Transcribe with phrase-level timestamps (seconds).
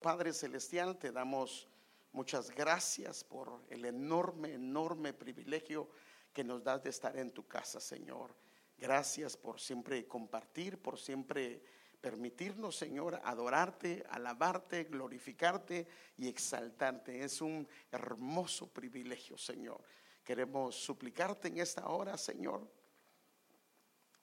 [0.00, 1.66] Padre Celestial, te damos
[2.12, 5.88] muchas gracias por el enorme, enorme privilegio
[6.32, 8.32] que nos das de estar en tu casa, Señor.
[8.76, 11.60] Gracias por siempre compartir, por siempre
[12.00, 17.24] permitirnos, Señor, adorarte, alabarte, glorificarte y exaltarte.
[17.24, 19.82] Es un hermoso privilegio, Señor.
[20.22, 22.70] Queremos suplicarte en esta hora, Señor,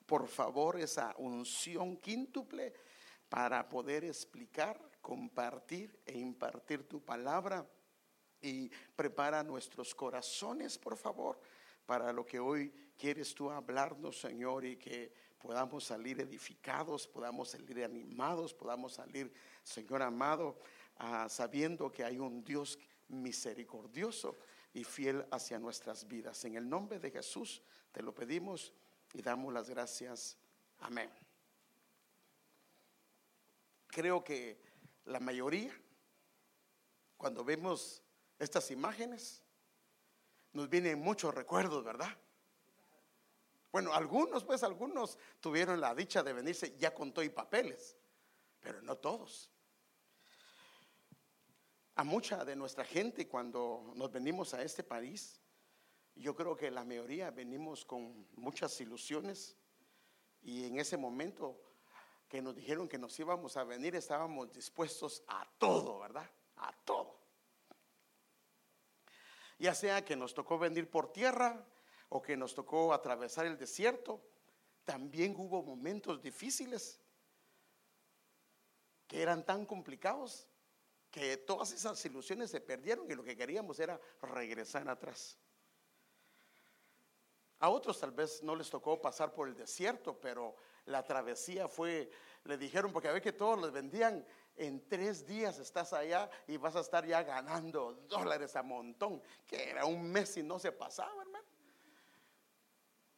[0.06, 2.72] por favor, esa unción quíntuple
[3.28, 7.64] para poder explicar, compartir e impartir tu palabra.
[8.42, 11.40] Y prepara nuestros corazones, por favor,
[11.86, 17.84] para lo que hoy quieres tú hablarnos, Señor, y que podamos salir edificados, podamos salir
[17.84, 19.32] animados, podamos salir,
[19.62, 20.58] Señor amado,
[20.96, 24.36] ah, sabiendo que hay un Dios misericordioso
[24.74, 26.44] y fiel hacia nuestras vidas.
[26.44, 28.72] En el nombre de Jesús te lo pedimos
[29.14, 30.36] y damos las gracias.
[30.80, 31.08] Amén.
[33.86, 34.65] Creo que
[35.06, 35.72] la mayoría,
[37.16, 38.02] cuando vemos
[38.38, 39.42] estas imágenes,
[40.52, 42.16] nos vienen muchos recuerdos, ¿verdad?
[43.72, 47.96] Bueno, algunos, pues algunos tuvieron la dicha de venirse ya con todo y papeles,
[48.60, 49.50] pero no todos.
[51.94, 55.40] A mucha de nuestra gente cuando nos venimos a este país,
[56.14, 59.56] yo creo que la mayoría venimos con muchas ilusiones
[60.42, 61.60] y en ese momento
[62.28, 66.28] que nos dijeron que nos íbamos a venir estábamos dispuestos a todo, ¿verdad?
[66.56, 67.18] A todo.
[69.58, 71.64] Ya sea que nos tocó venir por tierra
[72.08, 74.20] o que nos tocó atravesar el desierto,
[74.84, 77.00] también hubo momentos difíciles
[79.06, 80.46] que eran tan complicados
[81.10, 85.38] que todas esas ilusiones se perdieron y lo que queríamos era regresar atrás.
[87.58, 92.10] A otros tal vez no les tocó pasar por el desierto, pero la travesía fue,
[92.44, 94.24] le dijeron, porque a ver que todos les vendían,
[94.56, 99.70] en tres días estás allá y vas a estar ya ganando dólares a montón, que
[99.70, 101.44] era un mes y no se pasaba, hermano.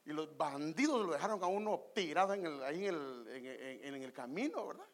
[0.05, 4.87] Y los bandidos lo dejaron a uno tirado en el, ahí en el, camino, ¿verdad?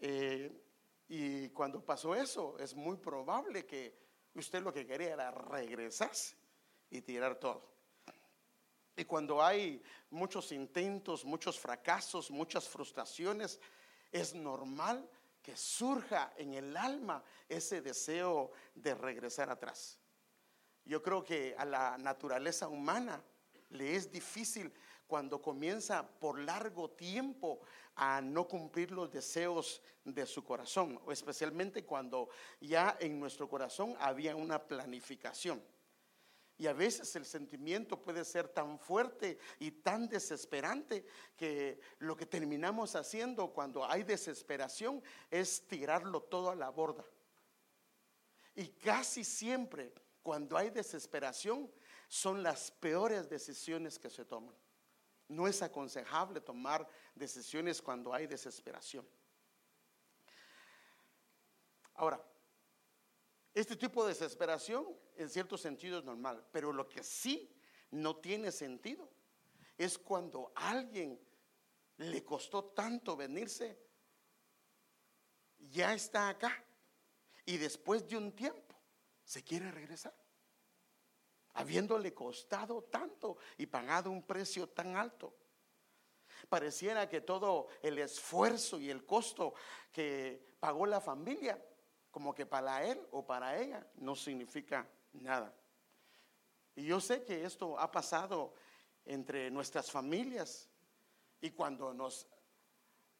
[0.00, 0.62] Eh,
[1.08, 3.98] y cuando pasó eso, es muy probable que
[4.34, 6.36] usted lo que quería era regresarse
[6.88, 7.77] y tirar todo.
[8.98, 13.60] Y cuando hay muchos intentos, muchos fracasos, muchas frustraciones,
[14.10, 15.08] es normal
[15.40, 20.00] que surja en el alma ese deseo de regresar atrás.
[20.84, 23.22] Yo creo que a la naturaleza humana
[23.70, 24.72] le es difícil
[25.06, 27.60] cuando comienza por largo tiempo
[27.94, 34.34] a no cumplir los deseos de su corazón, especialmente cuando ya en nuestro corazón había
[34.34, 35.62] una planificación.
[36.58, 42.26] Y a veces el sentimiento puede ser tan fuerte y tan desesperante que lo que
[42.26, 47.04] terminamos haciendo cuando hay desesperación es tirarlo todo a la borda.
[48.56, 51.70] Y casi siempre cuando hay desesperación
[52.08, 54.54] son las peores decisiones que se toman.
[55.28, 59.06] No es aconsejable tomar decisiones cuando hay desesperación.
[61.94, 62.20] Ahora,
[63.60, 64.86] este tipo de desesperación
[65.16, 67.52] en cierto sentido es normal, pero lo que sí
[67.90, 69.10] no tiene sentido
[69.76, 71.18] es cuando a alguien
[71.96, 73.76] le costó tanto venirse,
[75.58, 76.64] ya está acá
[77.46, 78.76] y después de un tiempo
[79.24, 80.14] se quiere regresar,
[81.54, 85.34] habiéndole costado tanto y pagado un precio tan alto.
[86.48, 89.54] Pareciera que todo el esfuerzo y el costo
[89.90, 91.60] que pagó la familia
[92.18, 95.54] como que para él o para ella no significa nada.
[96.74, 98.54] Y yo sé que esto ha pasado
[99.04, 100.68] entre nuestras familias
[101.40, 102.26] y cuando nos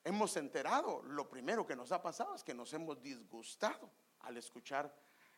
[0.03, 3.89] hemos enterado, lo primero que nos ha pasado es que nos hemos disgustado
[4.23, 4.93] al escuchar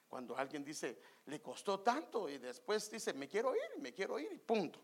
[0.09, 4.32] cuando alguien dice, le costó tanto y después dice, me quiero ir me quiero ir
[4.32, 4.81] y punto.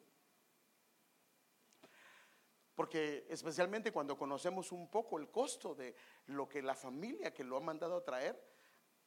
[2.74, 7.56] Porque especialmente cuando conocemos un poco el costo de lo que la familia que lo
[7.56, 8.55] ha mandado a traer,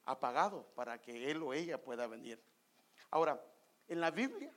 [0.05, 2.41] ha pagado para que él o ella pueda venir.
[3.11, 3.43] Ahora,
[3.87, 4.53] en la Biblia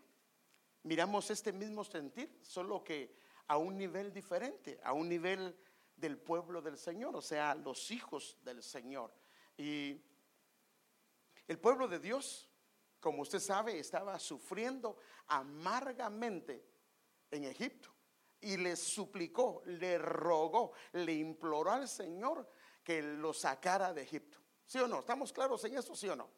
[0.82, 3.14] miramos este mismo sentir, solo que
[3.46, 5.56] a un nivel diferente, a un nivel
[5.96, 9.12] del pueblo del Señor, o sea, los hijos del Señor.
[9.56, 10.00] Y
[11.46, 12.48] el pueblo de Dios,
[13.00, 14.96] como usted sabe, estaba sufriendo
[15.26, 16.64] amargamente
[17.30, 17.90] en Egipto
[18.40, 22.48] y le suplicó, le rogó, le imploró al Señor
[22.82, 24.41] que lo sacara de Egipto.
[24.72, 25.00] ¿Sí o no?
[25.00, 25.94] ¿Estamos claros en eso?
[25.94, 26.30] ¿Sí o no?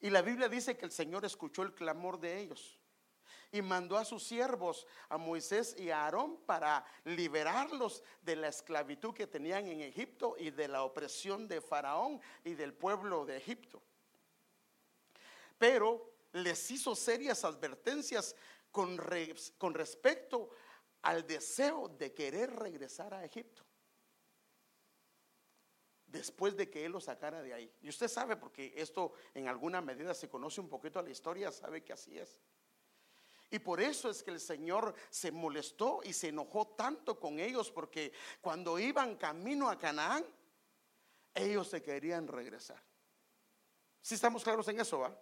[0.00, 2.76] Y la Biblia dice que el Señor escuchó el clamor de ellos.
[3.52, 9.14] y mandó a sus siervos, a Moisés y a Aarón, para liberarlos de la esclavitud
[9.14, 13.80] que tenían en Egipto y de la opresión de Faraón y del pueblo de Egipto.
[15.56, 18.34] Pero les hizo serias advertencias
[18.72, 19.00] con,
[19.56, 20.50] con respecto
[21.02, 23.64] al deseo de querer regresar a Egipto
[26.14, 27.70] después de que Él lo sacara de ahí.
[27.82, 31.50] Y usted sabe, porque esto en alguna medida se conoce un poquito a la historia,
[31.50, 32.38] sabe que así es.
[33.50, 37.70] Y por eso es que el Señor se molestó y se enojó tanto con ellos,
[37.70, 40.24] porque cuando iban camino a Canaán,
[41.34, 42.80] ellos se querían regresar.
[44.00, 45.18] Si estamos claros en eso, va?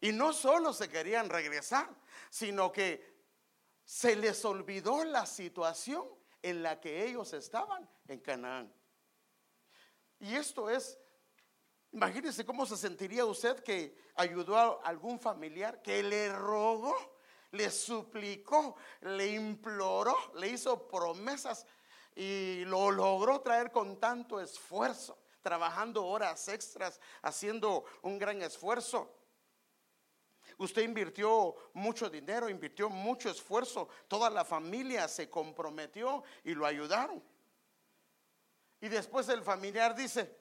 [0.00, 1.88] Y no solo se querían regresar,
[2.30, 3.18] sino que
[3.84, 8.72] se les olvidó la situación en la que ellos estaban en Canaán.
[10.20, 10.98] Y esto es,
[11.92, 16.94] imagínense cómo se sentiría usted que ayudó a algún familiar, que le rogó,
[17.52, 21.66] le suplicó, le imploró, le hizo promesas
[22.14, 29.17] y lo logró traer con tanto esfuerzo, trabajando horas extras, haciendo un gran esfuerzo.
[30.58, 37.22] Usted invirtió mucho dinero, invirtió mucho esfuerzo, toda la familia se comprometió y lo ayudaron.
[38.80, 40.36] Y después el familiar dice,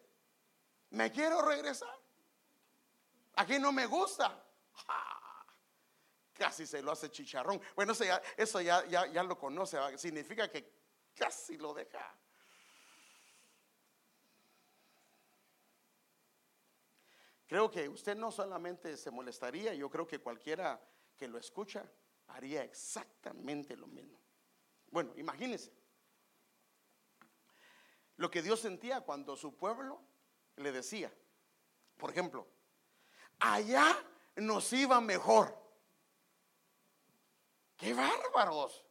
[0.90, 1.96] me quiero regresar.
[3.36, 4.44] Aquí no me gusta.
[6.34, 7.62] Casi se lo hace chicharrón.
[7.76, 9.78] Bueno, eso ya, eso ya, ya lo conoce.
[9.98, 10.72] Significa que
[11.16, 12.16] casi lo deja.
[17.48, 20.80] Creo que usted no solamente se molestaría, yo creo que cualquiera
[21.16, 21.90] que lo escucha
[22.28, 24.20] haría exactamente lo mismo.
[24.92, 25.72] Bueno, imagínese
[28.18, 30.02] lo que Dios sentía cuando su pueblo
[30.58, 31.14] le decía,
[31.98, 32.48] por ejemplo,
[33.40, 33.96] allá
[34.36, 35.56] nos iba mejor.
[37.78, 38.84] ¡Qué bárbaros!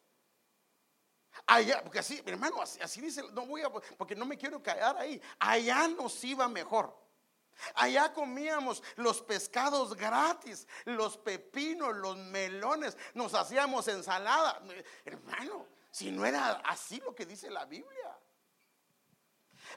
[1.47, 4.63] Allá, porque así, mi hermano, así, así, dice, no voy a, porque no me quiero
[4.63, 5.21] quedar ahí.
[5.39, 7.06] Allá nos iba mejor.
[7.75, 14.63] Allá comíamos los pescados gratis, los pepinos, los melones, nos hacíamos ensalada.
[15.05, 18.19] Hermano, si no era así lo que dice la Biblia.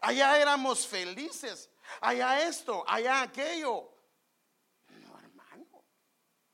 [0.02, 1.70] Allá éramos felices,
[2.02, 3.92] allá esto, allá aquello.
[4.90, 5.84] No, hermano.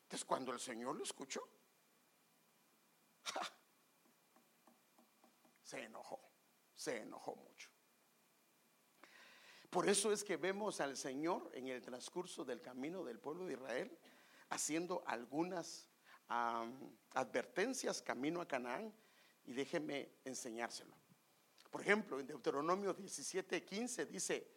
[0.03, 1.47] Entonces cuando el Señor lo escuchó,
[5.63, 6.19] se enojó,
[6.75, 7.74] se enojó mucho.
[9.75, 13.55] Por eso es que vemos al Señor en el transcurso del camino del pueblo de
[13.55, 13.91] Israel
[14.47, 15.89] haciendo algunas
[17.13, 18.93] advertencias camino a Canaán
[19.43, 20.95] y déjeme enseñárselo.
[21.69, 24.47] Por ejemplo, en Deuteronomio 17, 15 dice,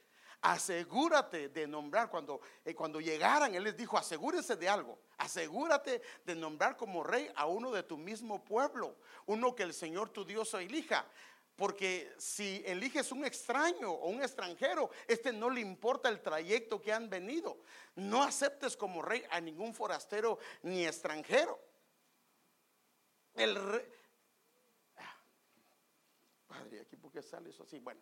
[0.41, 6.37] asegúrate de nombrar, cuando, eh, cuando llegaran, Él les dijo, asegúrense de algo, asegúrate de
[6.37, 8.95] nombrar como rey a uno de tu mismo pueblo,
[9.27, 11.11] uno que el Señor tu Dios elija,
[11.59, 16.93] porque si eliges un extraño o un extranjero, este no le importa el trayecto que
[16.93, 17.59] han venido.
[17.97, 21.61] No aceptes como rey a ningún forastero ni extranjero.
[23.35, 23.85] El rey,
[24.99, 25.17] ah,
[26.47, 27.81] Padre, aquí porque sale eso así.
[27.81, 28.01] Bueno,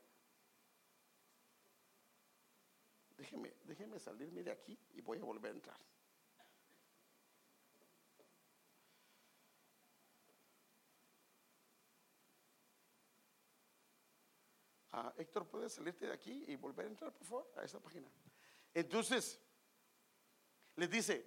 [3.17, 5.81] déjeme, déjeme salirme de aquí y voy a volver a entrar.
[14.99, 18.11] Ah, Héctor, ¿puedes salirte de aquí y volver a entrar, por favor, a esa página?
[18.73, 19.39] Entonces,
[20.75, 21.27] les dice,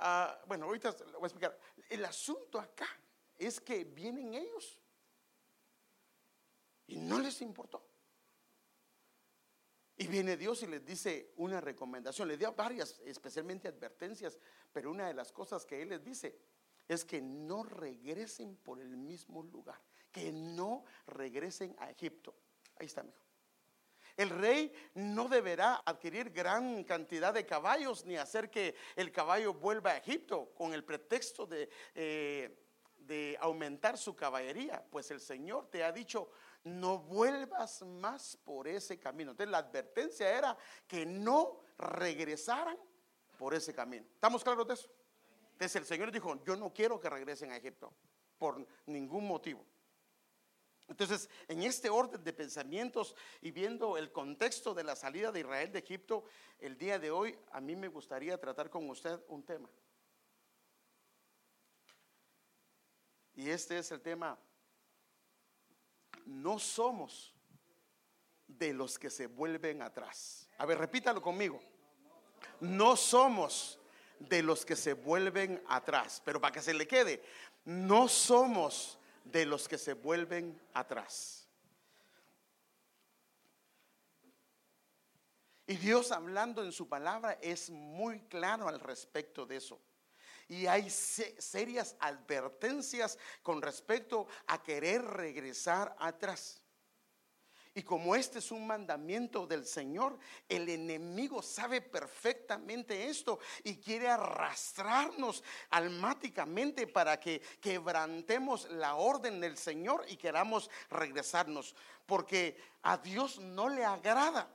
[0.00, 1.58] ah, bueno, ahorita lo voy a explicar.
[1.88, 2.86] El asunto acá
[3.38, 4.78] es que vienen ellos
[6.88, 7.88] y no les importó.
[9.96, 14.38] Y viene Dios y les dice una recomendación, les dio varias, especialmente advertencias,
[14.70, 16.38] pero una de las cosas que Él les dice
[16.86, 19.80] es que no regresen por el mismo lugar,
[20.12, 22.34] que no regresen a Egipto.
[22.76, 23.26] Ahí está, hijo.
[24.16, 29.90] El rey no deberá adquirir gran cantidad de caballos ni hacer que el caballo vuelva
[29.90, 32.58] a Egipto con el pretexto de, eh,
[33.06, 36.30] de aumentar su caballería, pues el Señor te ha dicho,
[36.64, 39.32] no vuelvas más por ese camino.
[39.32, 40.56] Entonces la advertencia era
[40.88, 42.76] que no regresaran
[43.38, 44.06] por ese camino.
[44.14, 44.90] ¿Estamos claros de eso?
[45.52, 47.92] Entonces el Señor dijo, yo no quiero que regresen a Egipto
[48.38, 49.64] por ningún motivo.
[50.88, 55.72] Entonces, en este orden de pensamientos y viendo el contexto de la salida de Israel
[55.72, 56.24] de Egipto,
[56.58, 59.68] el día de hoy a mí me gustaría tratar con usted un tema.
[63.34, 64.38] Y este es el tema,
[66.24, 67.34] no somos
[68.46, 70.48] de los que se vuelven atrás.
[70.58, 71.60] A ver, repítalo conmigo.
[72.60, 73.78] No somos
[74.18, 76.22] de los que se vuelven atrás.
[76.24, 77.22] Pero para que se le quede,
[77.64, 78.95] no somos
[79.30, 81.46] de los que se vuelven atrás.
[85.66, 89.80] Y Dios hablando en su palabra es muy claro al respecto de eso.
[90.48, 96.62] Y hay serias advertencias con respecto a querer regresar atrás.
[97.76, 100.18] Y como este es un mandamiento del Señor,
[100.48, 109.58] el enemigo sabe perfectamente esto y quiere arrastrarnos almáticamente para que quebrantemos la orden del
[109.58, 111.74] Señor y queramos regresarnos.
[112.06, 114.48] Porque a Dios no le agrada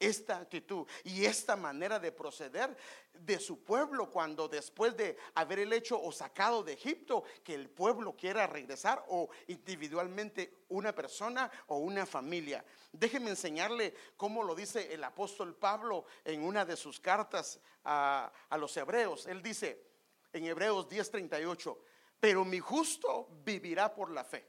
[0.00, 2.74] esta actitud y esta manera de proceder
[3.12, 7.68] de su pueblo cuando después de haber el hecho o sacado de Egipto, que el
[7.68, 12.64] pueblo quiera regresar o individualmente una persona o una familia.
[12.90, 18.56] Déjeme enseñarle cómo lo dice el apóstol Pablo en una de sus cartas a, a
[18.56, 19.26] los hebreos.
[19.26, 19.86] Él dice
[20.32, 21.76] en Hebreos 10:38,
[22.18, 24.48] pero mi justo vivirá por la fe.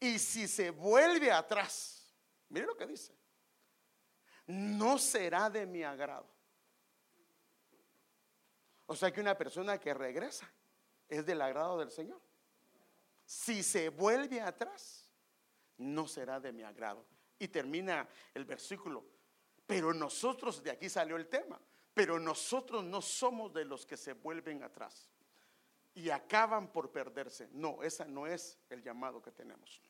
[0.00, 2.14] Y si se vuelve atrás,
[2.48, 3.12] mire lo que dice
[4.46, 6.26] no será de mi agrado.
[8.86, 10.48] O sea que una persona que regresa
[11.08, 12.20] es del agrado del Señor.
[13.24, 15.08] Si se vuelve atrás,
[15.78, 17.04] no será de mi agrado.
[17.38, 19.04] Y termina el versículo.
[19.66, 21.60] Pero nosotros, de aquí salió el tema,
[21.92, 25.10] pero nosotros no somos de los que se vuelven atrás
[25.94, 27.48] y acaban por perderse.
[27.52, 29.82] No, esa no es el llamado que tenemos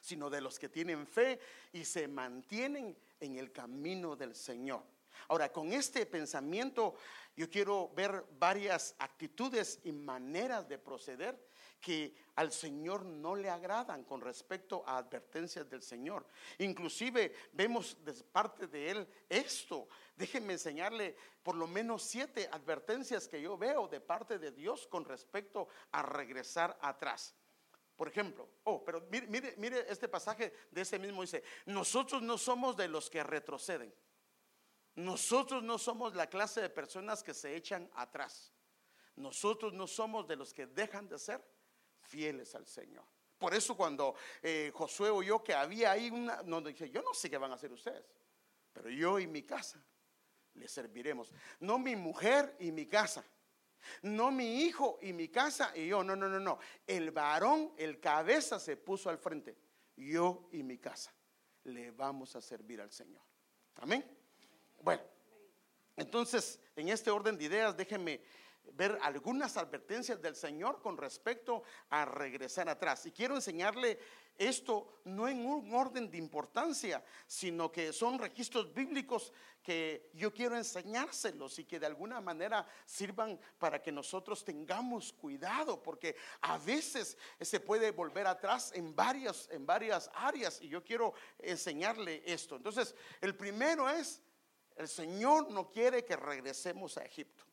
[0.00, 1.38] sino de los que tienen fe
[1.72, 4.82] y se mantienen en el camino del Señor.
[5.28, 6.94] Ahora, con este pensamiento
[7.36, 11.48] yo quiero ver varias actitudes y maneras de proceder
[11.80, 16.26] que al Señor no le agradan con respecto a advertencias del Señor.
[16.58, 19.88] Inclusive vemos de parte de Él esto.
[20.16, 25.04] Déjenme enseñarle por lo menos siete advertencias que yo veo de parte de Dios con
[25.04, 27.34] respecto a regresar atrás.
[28.00, 32.74] Por ejemplo, oh, pero mire, mire, este pasaje de ese mismo dice, nosotros no somos
[32.74, 33.94] de los que retroceden.
[34.94, 38.54] Nosotros no somos la clase de personas que se echan atrás.
[39.16, 41.44] Nosotros no somos de los que dejan de ser
[42.00, 43.04] fieles al Señor.
[43.36, 47.28] Por eso cuando eh, Josué oyó que había ahí una, no dije, yo no sé
[47.28, 48.06] qué van a hacer ustedes,
[48.72, 49.78] pero yo y mi casa
[50.54, 51.30] le serviremos.
[51.58, 53.22] No mi mujer y mi casa
[54.02, 56.58] no mi hijo y mi casa y yo, no, no, no, no.
[56.86, 59.56] El varón, el cabeza se puso al frente.
[59.96, 61.12] Yo y mi casa
[61.64, 63.22] le vamos a servir al Señor.
[63.76, 64.04] Amén.
[64.82, 65.02] Bueno,
[65.96, 68.22] entonces, en este orden de ideas, déjenme
[68.72, 73.04] ver algunas advertencias del Señor con respecto a regresar atrás.
[73.06, 73.98] Y quiero enseñarle
[74.40, 80.56] esto no en un orden de importancia, sino que son registros bíblicos que yo quiero
[80.56, 87.18] enseñárselos y que de alguna manera sirvan para que nosotros tengamos cuidado, porque a veces
[87.38, 92.56] se puede volver atrás en varias, en varias áreas y yo quiero enseñarle esto.
[92.56, 94.22] Entonces, el primero es,
[94.76, 97.44] el Señor no quiere que regresemos a Egipto.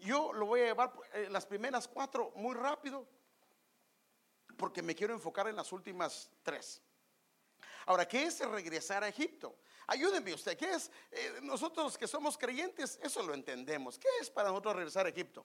[0.00, 3.06] Yo lo voy a llevar eh, las primeras cuatro muy rápido
[4.62, 6.80] porque me quiero enfocar en las últimas tres.
[7.84, 9.56] Ahora, ¿qué es regresar a Egipto?
[9.88, 10.88] Ayúdenme usted, ¿qué es?
[11.10, 13.98] Eh, nosotros que somos creyentes, eso lo entendemos.
[13.98, 15.44] ¿Qué es para nosotros regresar a Egipto?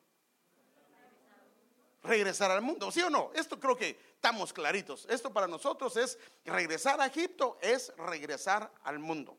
[2.03, 3.31] Regresar al mundo, ¿sí o no?
[3.33, 5.07] Esto creo que estamos claritos.
[5.09, 9.35] Esto para nosotros es regresar a Egipto, es regresar al mundo.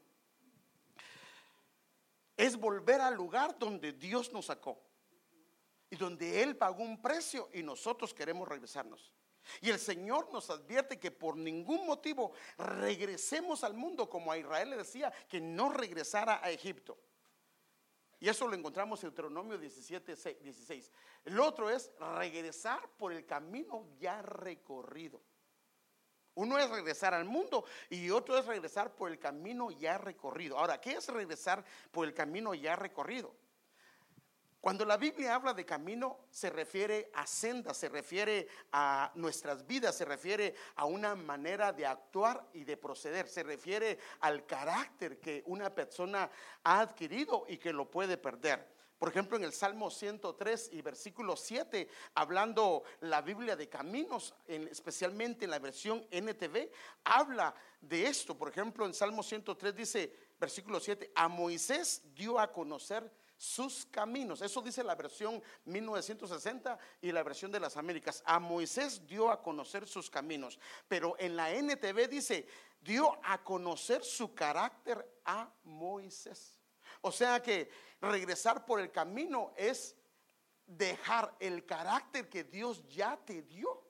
[2.36, 4.82] Es volver al lugar donde Dios nos sacó
[5.88, 9.12] y donde Él pagó un precio y nosotros queremos regresarnos.
[9.60, 14.70] Y el Señor nos advierte que por ningún motivo regresemos al mundo, como a Israel
[14.70, 16.98] le decía, que no regresara a Egipto.
[18.20, 20.90] Y eso lo encontramos en Deuteronomio 17, 16.
[21.24, 25.20] El otro es regresar por el camino ya recorrido.
[26.34, 30.58] Uno es regresar al mundo y otro es regresar por el camino ya recorrido.
[30.58, 33.34] Ahora, ¿qué es regresar por el camino ya recorrido?
[34.60, 39.96] Cuando la Biblia habla de camino, se refiere a senda, se refiere a nuestras vidas,
[39.96, 45.44] se refiere a una manera de actuar y de proceder, se refiere al carácter que
[45.46, 46.28] una persona
[46.64, 48.78] ha adquirido y que lo puede perder.
[48.98, 55.44] Por ejemplo, en el Salmo 103 y versículo 7, hablando la Biblia de caminos, especialmente
[55.44, 56.68] en la versión NTV,
[57.04, 58.36] habla de esto.
[58.36, 64.42] Por ejemplo, en Salmo 103 dice, versículo 7, a Moisés dio a conocer sus caminos.
[64.42, 68.22] Eso dice la versión 1960 y la versión de las Américas.
[68.26, 72.46] A Moisés dio a conocer sus caminos, pero en la NTV dice,
[72.80, 76.58] dio a conocer su carácter a Moisés.
[77.00, 79.96] O sea que regresar por el camino es
[80.66, 83.86] dejar el carácter que Dios ya te dio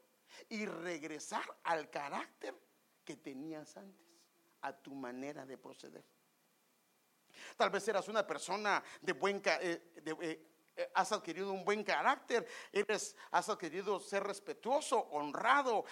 [0.51, 2.55] y regresar al carácter
[3.03, 4.07] que tenías antes,
[4.61, 6.05] a tu manera de proceder.
[7.57, 12.47] Tal vez eras una persona de buen eh, eh, eh, has adquirido un buen carácter,
[12.73, 15.85] eres, has adquirido ser respetuoso, honrado,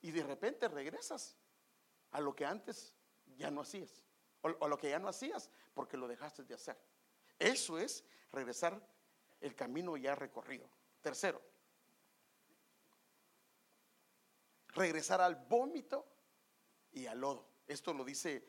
[0.00, 1.36] y de repente regresas
[2.12, 2.94] a lo que antes
[3.36, 4.02] ya no hacías,
[4.40, 6.78] o, o lo que ya no hacías porque lo dejaste de hacer.
[7.38, 8.80] Eso es regresar
[9.40, 10.68] el camino ya recorrido.
[11.02, 11.42] Tercero,
[14.68, 16.06] regresar al vómito
[16.92, 17.48] y al lodo.
[17.66, 18.46] Esto lo dice,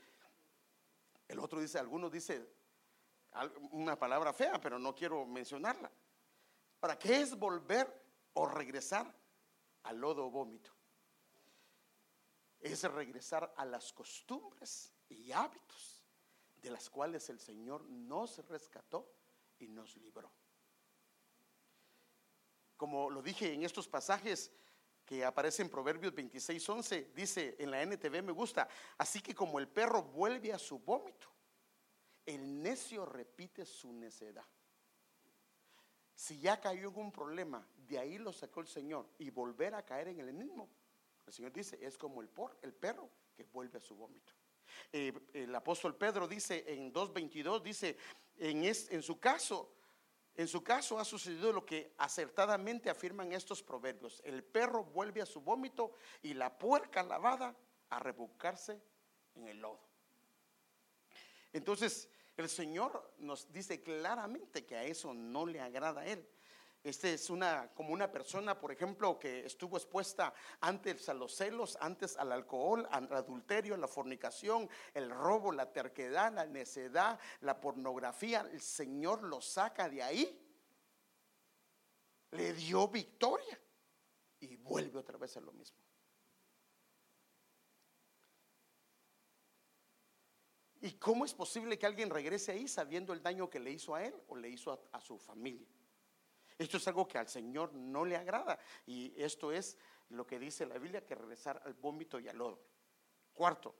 [1.28, 2.48] el otro dice, algunos dice
[3.72, 5.92] una palabra fea, pero no quiero mencionarla.
[6.80, 7.88] ¿Para qué es volver
[8.34, 9.14] o regresar
[9.84, 10.72] al lodo o vómito?
[12.60, 16.04] Es regresar a las costumbres y hábitos
[16.62, 19.14] de las cuales el Señor nos rescató
[19.60, 20.32] y nos libró.
[22.78, 24.52] Como lo dije en estos pasajes,
[25.06, 28.68] que aparece en Proverbios 26, 11, dice en la NTV me gusta,
[28.98, 31.28] así que como el perro vuelve a su vómito,
[32.26, 34.46] el necio repite su necedad.
[36.16, 39.84] Si ya cayó en un problema, de ahí lo sacó el Señor y volver a
[39.84, 40.70] caer en el mismo,
[41.26, 44.34] el Señor dice, es como el, por, el perro que vuelve a su vómito.
[44.92, 47.98] Eh, el apóstol Pedro dice en 2.22, dice,
[48.38, 49.74] en, en su caso,
[50.36, 54.22] en su caso ha sucedido lo que acertadamente afirman estos proverbios.
[54.26, 57.56] El perro vuelve a su vómito y la puerca lavada
[57.90, 58.82] a rebucarse
[59.36, 59.80] en el lodo.
[61.52, 66.28] Entonces, el Señor nos dice claramente que a eso no le agrada a Él.
[66.84, 71.78] Este es una, como una persona, por ejemplo, que estuvo expuesta antes a los celos,
[71.80, 78.42] antes al alcohol, al adulterio, la fornicación, el robo, la terquedad, la necedad, la pornografía.
[78.52, 80.40] El Señor lo saca de ahí,
[82.32, 83.58] le dio victoria
[84.42, 85.78] y vuelve otra vez a lo mismo.
[90.82, 94.04] ¿Y cómo es posible que alguien regrese ahí sabiendo el daño que le hizo a
[94.04, 95.66] él o le hizo a, a su familia?
[96.58, 98.60] Esto es algo que al Señor no le agrada.
[98.86, 99.78] Y esto es
[100.10, 102.60] lo que dice la Biblia, que regresar al vómito y al lodo.
[103.34, 103.76] Cuarto,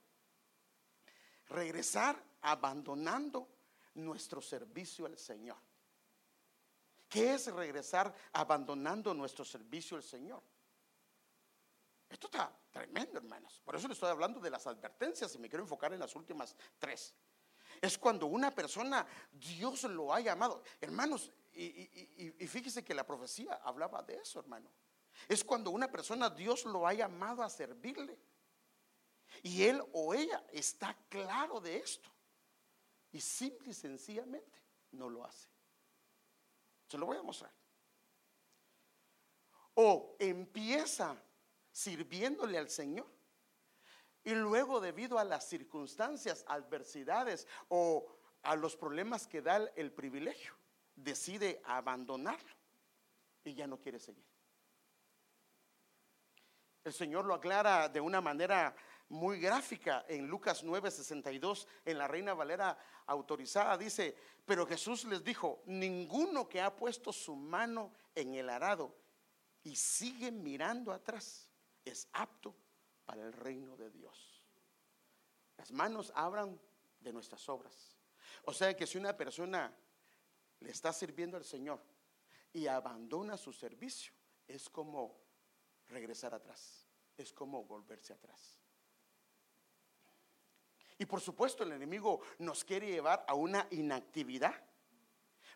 [1.48, 3.48] regresar abandonando
[3.94, 5.56] nuestro servicio al Señor.
[7.08, 10.42] ¿Qué es regresar abandonando nuestro servicio al Señor?
[12.08, 13.60] Esto está tremendo, hermanos.
[13.64, 16.56] Por eso le estoy hablando de las advertencias y me quiero enfocar en las últimas
[16.78, 17.14] tres.
[17.80, 20.62] Es cuando una persona, Dios lo ha llamado.
[20.80, 24.70] Hermanos, y, fíjese que la profecía hablaba de eso, hermano.
[25.28, 28.18] Es cuando una persona Dios lo ha llamado a servirle.
[29.42, 32.10] Y él o ella está claro de esto.
[33.12, 34.60] Y simple y sencillamente
[34.92, 35.48] no lo hace.
[36.88, 37.52] Se lo voy a mostrar.
[39.74, 41.16] O empieza
[41.70, 43.06] sirviéndole al Señor.
[44.24, 48.06] Y luego debido a las circunstancias, adversidades o
[48.42, 50.54] a los problemas que da el privilegio,
[50.96, 52.54] decide abandonarlo
[53.44, 54.24] y ya no quiere seguir.
[56.84, 58.74] El Señor lo aclara de una manera
[59.08, 62.76] muy gráfica en Lucas 9:62, en la Reina Valera
[63.06, 68.94] autorizada, dice, pero Jesús les dijo, ninguno que ha puesto su mano en el arado
[69.62, 71.48] y sigue mirando atrás
[71.84, 72.54] es apto
[73.04, 74.42] para el reino de Dios.
[75.56, 76.60] Las manos abran
[77.00, 77.96] de nuestras obras.
[78.44, 79.74] O sea que si una persona
[80.60, 81.80] le está sirviendo al Señor
[82.52, 84.12] y abandona su servicio,
[84.46, 85.16] es como
[85.88, 86.86] regresar atrás,
[87.16, 88.60] es como volverse atrás.
[90.98, 94.54] Y por supuesto el enemigo nos quiere llevar a una inactividad,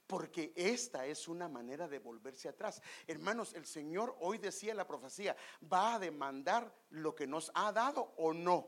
[0.07, 2.83] porque esta es una manera de volverse atrás.
[3.07, 5.37] Hermanos, el Señor hoy decía la profecía,
[5.71, 8.67] va a demandar lo que nos ha dado o no.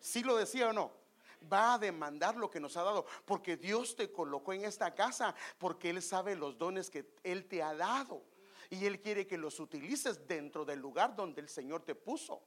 [0.00, 1.01] ¿Sí lo decía o no?
[1.50, 5.34] Va a demandar lo que nos ha dado, porque Dios te colocó en esta casa,
[5.58, 8.22] porque Él sabe los dones que Él te ha dado.
[8.70, 12.42] Y Él quiere que los utilices dentro del lugar donde el Señor te puso.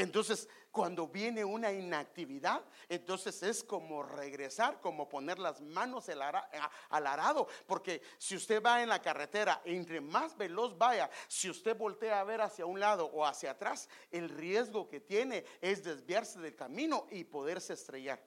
[0.00, 7.46] Entonces, cuando viene una inactividad, entonces es como regresar, como poner las manos al arado,
[7.66, 12.24] porque si usted va en la carretera, entre más veloz vaya, si usted voltea a
[12.24, 17.06] ver hacia un lado o hacia atrás, el riesgo que tiene es desviarse del camino
[17.10, 18.24] y poderse estrellar.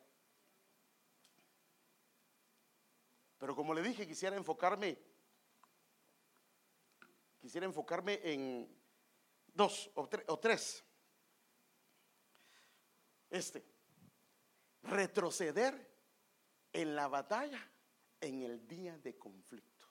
[3.39, 4.95] Pero como le dije, quisiera enfocarme,
[7.41, 8.69] quisiera enfocarme en
[9.55, 10.83] dos o, o tres.
[13.33, 13.65] Este,
[14.83, 15.73] retroceder
[16.71, 17.67] en la batalla
[18.21, 19.87] en el día de conflicto.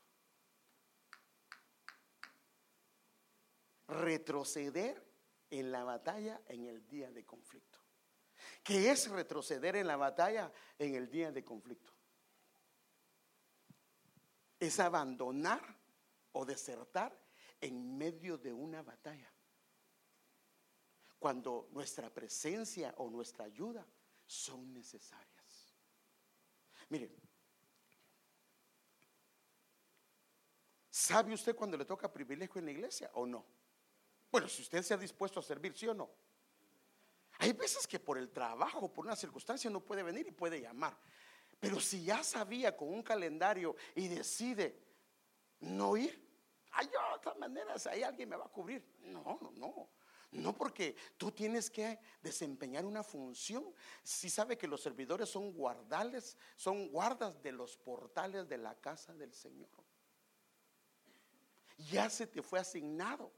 [3.89, 5.05] Retroceder
[5.51, 7.81] en la batalla en el día de conflicto.
[8.63, 11.93] ¿Qué es retroceder en la batalla en el día de conflicto?
[14.61, 15.81] Es abandonar
[16.31, 17.13] o desertar
[17.61, 19.32] en medio de una batalla.
[21.23, 23.87] Cuando nuestra presencia o nuestra ayuda
[24.27, 25.73] son necesarias.
[26.89, 27.15] Miren,
[30.91, 33.47] ¿sabe usted cuando le toca privilegio en la iglesia o no?
[34.33, 36.11] Bueno, si usted se ha dispuesto a servir, sí o no.
[37.39, 40.99] Hay veces que por el trabajo, por una circunstancia, no puede venir y puede llamar.
[41.61, 44.77] Pero si ya sabía con un calendario y decide
[45.61, 46.21] no ir,
[46.73, 48.85] hay otras maneras, ahí alguien me va a cubrir.
[49.03, 50.02] No, no, no.
[50.33, 53.75] No porque tú tienes que desempeñar una función.
[54.03, 59.13] Si sabe que los servidores son guardales, son guardas de los portales de la casa
[59.13, 59.69] del Señor.
[61.91, 63.31] Ya se te fue asignado.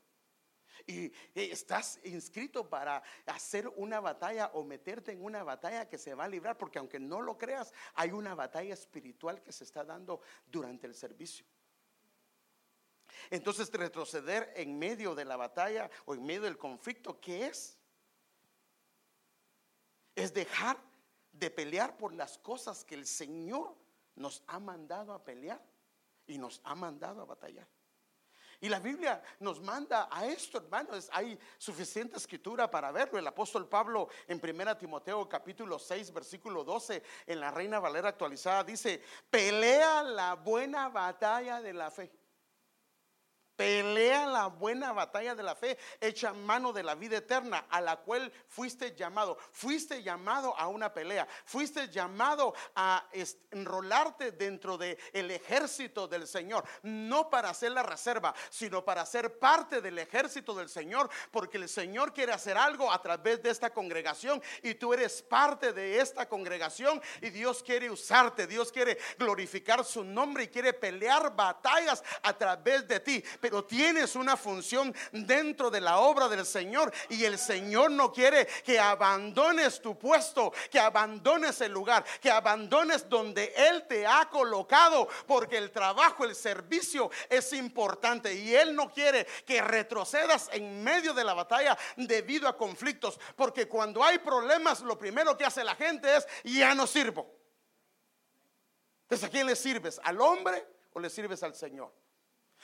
[0.86, 6.24] Y estás inscrito para hacer una batalla o meterte en una batalla que se va
[6.24, 10.20] a librar, porque aunque no lo creas, hay una batalla espiritual que se está dando
[10.46, 11.46] durante el servicio.
[13.30, 17.78] Entonces retroceder en medio de la batalla o en medio del conflicto, ¿qué es?
[20.14, 20.78] Es dejar
[21.32, 23.74] de pelear por las cosas que el Señor
[24.14, 25.60] nos ha mandado a pelear
[26.26, 27.66] y nos ha mandado a batallar.
[28.60, 31.10] Y la Biblia nos manda a esto, hermanos.
[31.12, 33.18] Hay suficiente escritura para verlo.
[33.18, 38.64] El apóstol Pablo en 1 Timoteo capítulo 6, versículo 12, en la Reina Valera actualizada,
[38.64, 42.10] dice, pelea la buena batalla de la fe.
[43.56, 47.96] Pelea la buena batalla de la fe, echa mano de la vida eterna a la
[47.96, 49.38] cual fuiste llamado.
[49.52, 53.08] Fuiste llamado a una pelea, fuiste llamado a
[53.52, 59.38] enrolarte dentro del el ejército del Señor, no para hacer la reserva, sino para ser
[59.38, 63.70] parte del ejército del Señor, porque el Señor quiere hacer algo a través de esta
[63.70, 69.84] congregación y tú eres parte de esta congregación y Dios quiere usarte, Dios quiere glorificar
[69.84, 75.70] su nombre y quiere pelear batallas a través de ti pero tienes una función dentro
[75.70, 80.80] de la obra del Señor y el Señor no quiere que abandones tu puesto, que
[80.80, 87.10] abandones el lugar, que abandones donde Él te ha colocado, porque el trabajo, el servicio
[87.28, 92.56] es importante y Él no quiere que retrocedas en medio de la batalla debido a
[92.56, 97.30] conflictos, porque cuando hay problemas lo primero que hace la gente es ya no sirvo.
[99.02, 100.00] Entonces, ¿a quién le sirves?
[100.02, 101.92] ¿Al hombre o le sirves al Señor?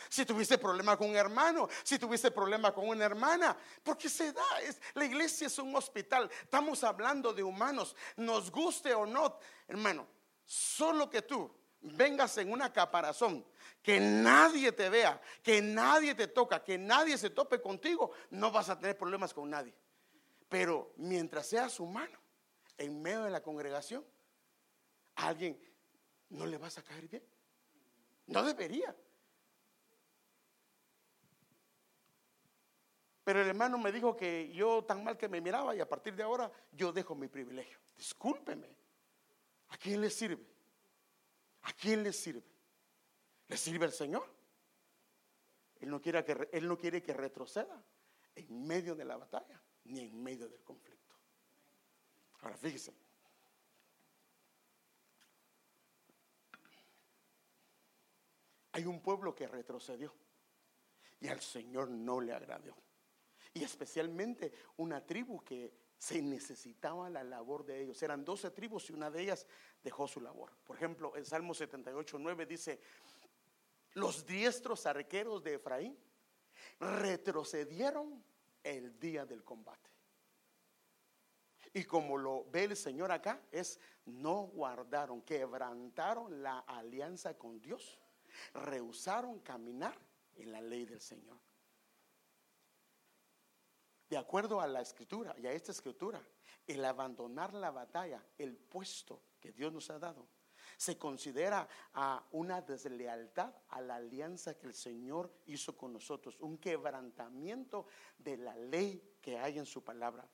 [0.08, 4.60] Si tuviste problema con un hermano, si tuviste problema con una hermana, porque se da,
[4.62, 10.06] es, la iglesia es un hospital, estamos hablando de humanos, nos guste o no, hermano,
[10.44, 11.50] solo que tú
[11.82, 13.44] vengas en una caparazón,
[13.82, 18.68] que nadie te vea, que nadie te toca, que nadie se tope contigo, no vas
[18.68, 19.74] a tener problemas con nadie.
[20.48, 22.18] Pero mientras seas humano,
[22.76, 24.04] en medio de la congregación,
[25.16, 25.60] a alguien
[26.30, 27.22] no le vas a caer bien.
[28.26, 28.94] No debería.
[33.30, 36.16] Pero el hermano me dijo que yo tan mal que me miraba y a partir
[36.16, 37.78] de ahora yo dejo mi privilegio.
[37.96, 38.76] Discúlpeme.
[39.68, 40.44] ¿A quién le sirve?
[41.62, 42.42] ¿A quién le sirve?
[43.46, 44.26] ¿Le sirve al Señor?
[45.78, 47.80] Él no quiere que, él no quiere que retroceda
[48.34, 51.14] en medio de la batalla ni en medio del conflicto.
[52.40, 52.92] Ahora fíjese.
[58.72, 60.12] Hay un pueblo que retrocedió
[61.20, 62.89] y al Señor no le agradó
[63.52, 68.02] y especialmente una tribu que se necesitaba la labor de ellos.
[68.02, 69.46] Eran 12 tribus y una de ellas
[69.82, 70.52] dejó su labor.
[70.64, 72.80] Por ejemplo, en Salmo 78, 9 dice,
[73.94, 75.98] los diestros arqueros de Efraín
[76.78, 78.22] retrocedieron
[78.62, 79.90] el día del combate.
[81.72, 88.00] Y como lo ve el Señor acá, es no guardaron, quebrantaron la alianza con Dios,
[88.54, 89.96] rehusaron caminar
[90.34, 91.49] en la ley del Señor
[94.10, 96.20] de acuerdo a la escritura y a esta escritura,
[96.66, 100.26] el abandonar la batalla, el puesto que Dios nos ha dado,
[100.76, 106.58] se considera a una deslealtad a la alianza que el Señor hizo con nosotros, un
[106.58, 107.86] quebrantamiento
[108.18, 110.28] de la ley que hay en su palabra.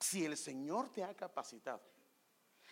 [0.00, 1.82] Si el Señor te ha capacitado,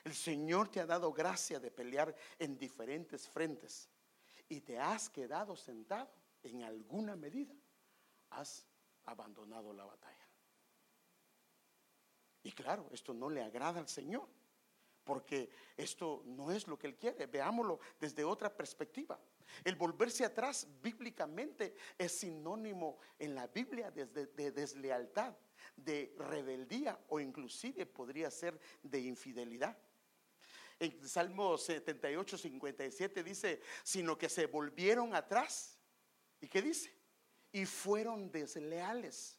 [0.04, 3.88] el Señor te ha dado gracia de pelear en diferentes frentes
[4.48, 6.10] y te has quedado sentado
[6.42, 7.54] en alguna medida,
[8.30, 8.66] has
[9.04, 10.26] abandonado la batalla.
[12.42, 14.28] Y claro, esto no le agrada al Señor,
[15.02, 17.26] porque esto no es lo que Él quiere.
[17.26, 19.18] Veámoslo desde otra perspectiva.
[19.64, 25.34] El volverse atrás bíblicamente es sinónimo en la Biblia de, de, deslealtad,
[25.76, 29.76] de rebeldía o inclusive podría ser de infidelidad.
[30.78, 35.78] En Salmo 78, 57 dice, sino que se volvieron atrás.
[36.40, 36.95] ¿Y qué dice?
[37.56, 39.38] Y fueron desleales.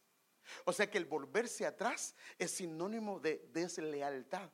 [0.65, 4.49] O sea que el volverse atrás es sinónimo de deslealtad.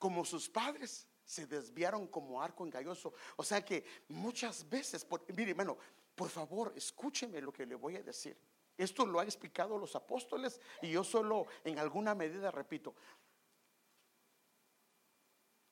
[0.00, 3.14] Como sus padres se desviaron como arco engañoso.
[3.36, 5.78] O sea que muchas veces, mire hermano,
[6.16, 8.36] por favor, escúcheme lo que le voy a decir.
[8.76, 12.96] Esto lo han explicado los apóstoles y yo solo en alguna medida repito.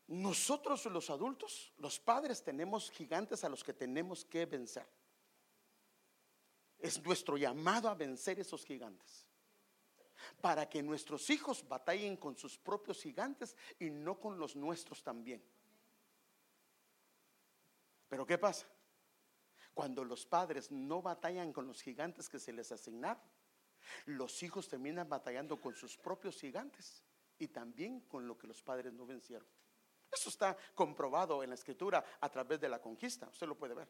[0.07, 4.87] Nosotros los adultos, los padres, tenemos gigantes a los que tenemos que vencer.
[6.87, 9.27] Es nuestro llamado a vencer esos gigantes.
[10.41, 15.43] Para que nuestros hijos batallen con sus propios gigantes y no con los nuestros también.
[18.09, 18.67] Pero ¿qué pasa?
[19.75, 23.21] Cuando los padres no batallan con los gigantes que se les asignaron,
[24.05, 27.03] los hijos terminan batallando con sus propios gigantes
[27.37, 29.49] y también con lo que los padres no vencieron.
[30.09, 33.89] Eso está comprobado en la escritura a través de la conquista, usted lo puede ver.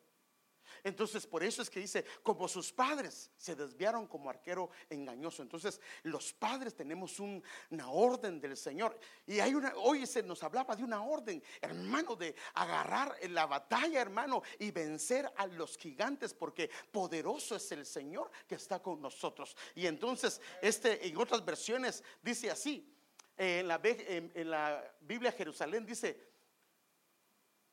[0.85, 5.43] Entonces, por eso es que dice, como sus padres se desviaron como arquero engañoso.
[5.43, 8.99] Entonces, los padres tenemos una orden del Señor.
[9.27, 13.47] Y hay una, hoy se nos hablaba de una orden, hermano, de agarrar en la
[13.47, 19.01] batalla, hermano, y vencer a los gigantes, porque poderoso es el Señor que está con
[19.01, 19.57] nosotros.
[19.75, 22.93] Y entonces, este, en otras versiones dice así,
[23.37, 26.27] en la, en la Biblia Jerusalén dice,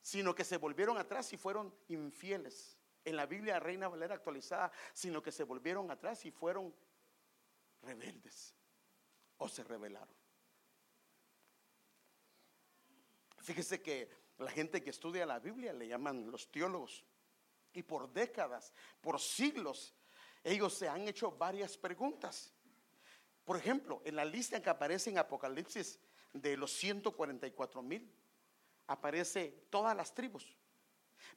[0.01, 5.22] sino que se volvieron atrás y fueron infieles en la Biblia Reina Valera actualizada, sino
[5.22, 6.74] que se volvieron atrás y fueron
[7.82, 8.56] rebeldes
[9.38, 10.16] o se rebelaron.
[13.39, 17.04] Fíjese que la gente que estudia la Biblia le llaman los teólogos
[17.74, 19.94] y por décadas, por siglos,
[20.44, 22.54] ellos se han hecho varias preguntas.
[23.44, 26.00] Por ejemplo, en la lista que aparece en Apocalipsis
[26.32, 28.10] de los 144 mil,
[28.88, 30.56] aparece todas las tribus.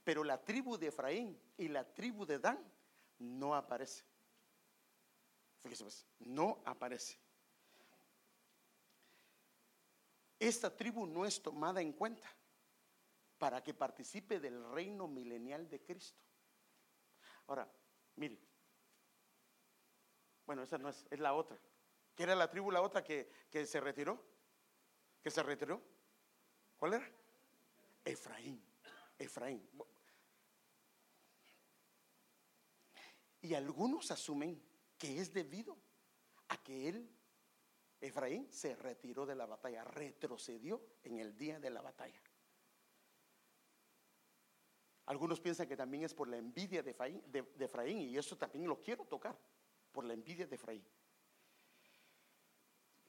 [0.05, 2.59] Pero la tribu de Efraín y la tribu de Dan
[3.19, 4.05] no aparece.
[5.63, 7.19] Fíjese pues, no aparece.
[10.39, 12.29] Esta tribu no es tomada en cuenta
[13.39, 16.21] para que participe del reino milenial de Cristo.
[17.47, 17.71] Ahora,
[18.17, 18.39] mire.
[20.45, 21.59] Bueno, esa no es, es la otra.
[22.15, 24.23] ¿Qué era la tribu la otra que, que se retiró?
[25.23, 25.83] ¿Que se retiró?
[26.77, 27.13] ¿Cuál era?
[28.05, 28.63] Efraín.
[29.19, 29.69] Efraín.
[33.43, 34.63] Y algunos asumen
[34.99, 35.77] que es debido
[36.49, 37.11] a que él,
[38.01, 42.21] Efraín, se retiró de la batalla, retrocedió en el día de la batalla.
[45.07, 46.91] Algunos piensan que también es por la envidia de
[47.61, 49.39] Efraín, y eso también lo quiero tocar,
[49.93, 50.85] por la envidia de Efraín.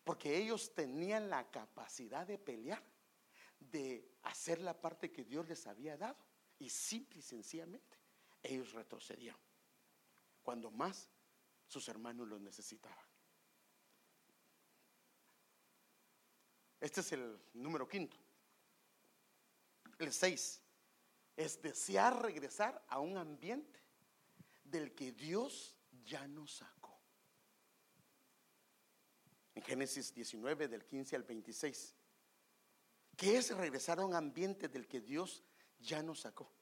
[0.03, 2.83] Porque ellos tenían la capacidad de pelear
[3.59, 6.17] de hacer la parte que Dios les había dado.
[6.59, 7.97] Y simple y sencillamente
[8.41, 9.39] ellos retrocedieron
[10.41, 11.09] cuando más
[11.67, 13.05] sus hermanos los necesitaban.
[16.79, 18.17] Este es el número quinto.
[19.99, 20.61] El seis
[21.35, 23.79] es desear regresar a un ambiente
[24.63, 26.97] del que Dios ya nos sacó.
[29.55, 31.96] En Génesis 19, del 15 al 26.
[33.17, 35.43] ¿Qué es regresar a un ambiente del que Dios
[35.79, 36.53] ya nos sacó?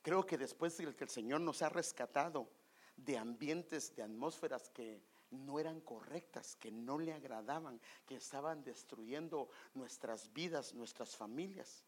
[0.00, 2.50] Creo que después de que el Señor nos ha rescatado
[2.96, 9.50] de ambientes, de atmósferas que no eran correctas, que no le agradaban, que estaban destruyendo
[9.74, 11.84] nuestras vidas, nuestras familias.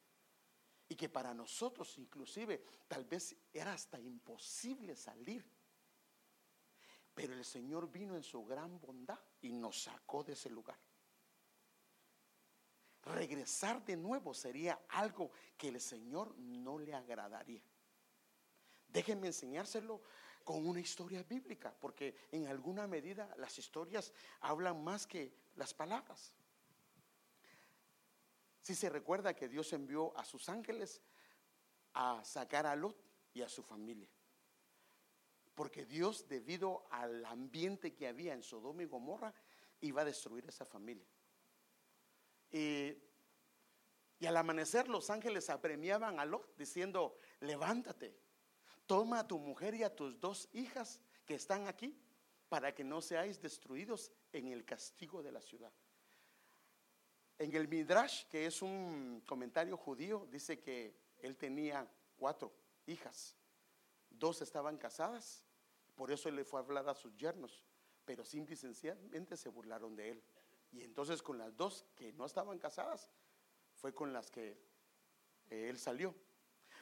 [0.87, 5.51] Y que para nosotros inclusive tal vez era hasta imposible salir.
[7.15, 10.79] Pero el Señor vino en su gran bondad y nos sacó de ese lugar
[13.09, 17.63] regresar de nuevo sería algo que el Señor no le agradaría.
[18.89, 20.03] Déjenme enseñárselo
[20.45, 26.33] con una historia bíblica, porque en alguna medida las historias hablan más que las palabras.
[28.63, 31.03] Si se recuerda que Dios envió a sus ángeles
[31.95, 32.97] a sacar a Lot
[33.35, 34.09] y a su familia.
[35.55, 39.35] Porque Dios, debido al ambiente que había en Sodoma y Gomorra,
[39.81, 41.07] iba a destruir esa familia.
[42.51, 42.97] Y,
[44.27, 48.17] al amanecer los ángeles apremiaban a Lot diciendo, levántate,
[48.87, 51.97] toma a tu mujer y a tus dos hijas que están aquí
[52.49, 55.73] para que no seáis destruidos en el castigo de la ciudad.
[57.39, 62.53] En el Midrash, que es un comentario judío, dice que él tenía cuatro
[62.87, 63.37] hijas.
[64.11, 65.45] Dos estaban casadas,
[65.95, 67.65] por eso le fue a hablar a sus yernos,
[68.05, 70.23] pero simple y sencillamente se burlaron de él.
[70.73, 73.11] Y entonces con las dos que no estaban casadas,
[73.75, 74.59] fue con las que
[75.49, 76.15] él salió.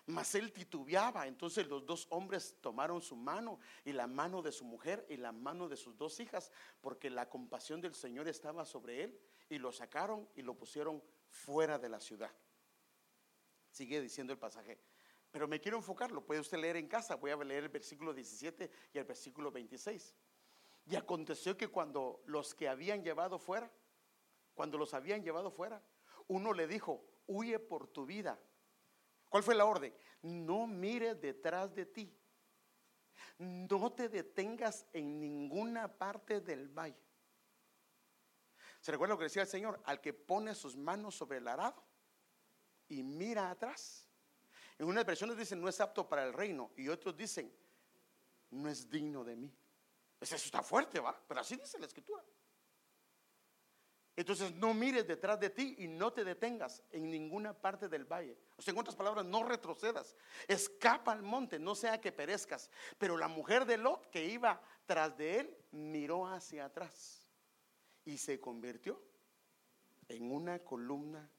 [0.07, 4.64] Mas él titubeaba, entonces los dos hombres tomaron su mano y la mano de su
[4.64, 9.03] mujer y la mano de sus dos hijas, porque la compasión del Señor estaba sobre
[9.03, 12.33] él, y lo sacaron y lo pusieron fuera de la ciudad.
[13.70, 14.79] Sigue diciendo el pasaje.
[15.31, 18.14] Pero me quiero enfocar, lo puede usted leer en casa, voy a leer el versículo
[18.14, 20.14] 17 y el versículo 26.
[20.87, 23.70] Y aconteció que cuando los que habían llevado fuera,
[24.55, 25.83] cuando los habían llevado fuera,
[26.29, 28.38] uno le dijo, huye por tu vida
[29.29, 29.94] ¿Cuál fue la orden?
[30.22, 32.11] No mires detrás de ti.
[33.38, 36.96] No te detengas en ninguna parte del valle.
[38.81, 39.81] ¿Se recuerda lo que decía el Señor?
[39.85, 41.83] Al que pone sus manos sobre el arado
[42.88, 44.09] y mira atrás.
[44.79, 47.53] En unas versiones dicen no es apto para el reino y otros dicen
[48.51, 49.53] no es digno de mí.
[50.20, 51.18] Eso está fuerte, ¿va?
[51.26, 52.22] Pero así dice la escritura.
[54.16, 58.38] Entonces no mires detrás de ti y no te detengas en ninguna parte del valle.
[58.57, 60.16] O sea, en otras palabras, no retrocedas.
[60.48, 62.70] Escapa al monte, no sea que perezcas.
[62.96, 67.31] Pero la mujer de Lot que iba tras de él miró hacia atrás
[68.07, 69.02] y se convirtió
[70.09, 71.31] en una columna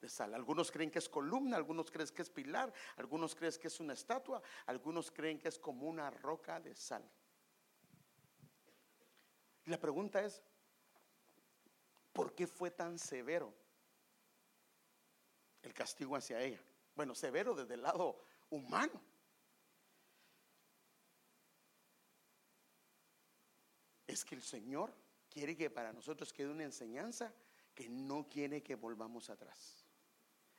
[0.00, 0.34] de sal.
[0.34, 3.92] Algunos creen que es columna, algunos creen que es pilar, algunos creen que es una
[3.92, 7.08] estatua, algunos creen que es como una roca de sal.
[9.66, 10.42] La pregunta es,
[12.16, 13.52] ¿Por qué fue tan severo
[15.60, 16.58] el castigo hacia ella?
[16.94, 18.98] Bueno, severo desde el lado humano.
[24.06, 24.94] Es que el Señor
[25.28, 27.34] quiere que para nosotros quede una enseñanza
[27.74, 29.85] que no quiere que volvamos atrás.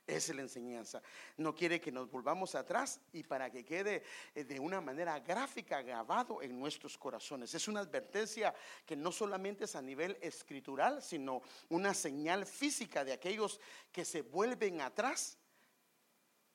[0.08, 1.02] Esa es la enseñanza.
[1.36, 4.02] No quiere que nos volvamos atrás y para que quede
[4.34, 7.52] eh, de una manera gráfica grabado en nuestros corazones.
[7.54, 8.54] Es una advertencia
[8.86, 13.60] que no solamente es a nivel escritural, sino una señal física de aquellos
[13.92, 15.36] que se vuelven atrás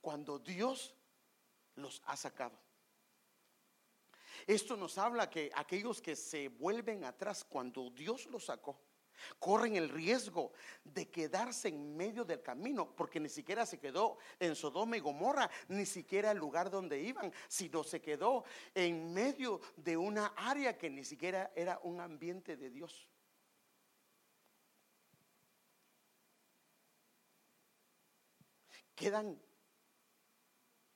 [0.02, 0.96] cuando Dios
[1.76, 2.60] los ha sacado.
[4.48, 8.82] Esto nos habla que aquellos que se vuelven atrás cuando Dios los sacó,
[9.40, 10.52] corren el riesgo
[10.84, 15.50] de quedarse en medio del camino, porque ni siquiera se quedó en Sodoma y Gomorra,
[15.68, 20.90] ni siquiera el lugar donde iban, sino se quedó en medio de una área que
[20.90, 23.08] ni siquiera era un ambiente de Dios.
[28.96, 29.42] Quedan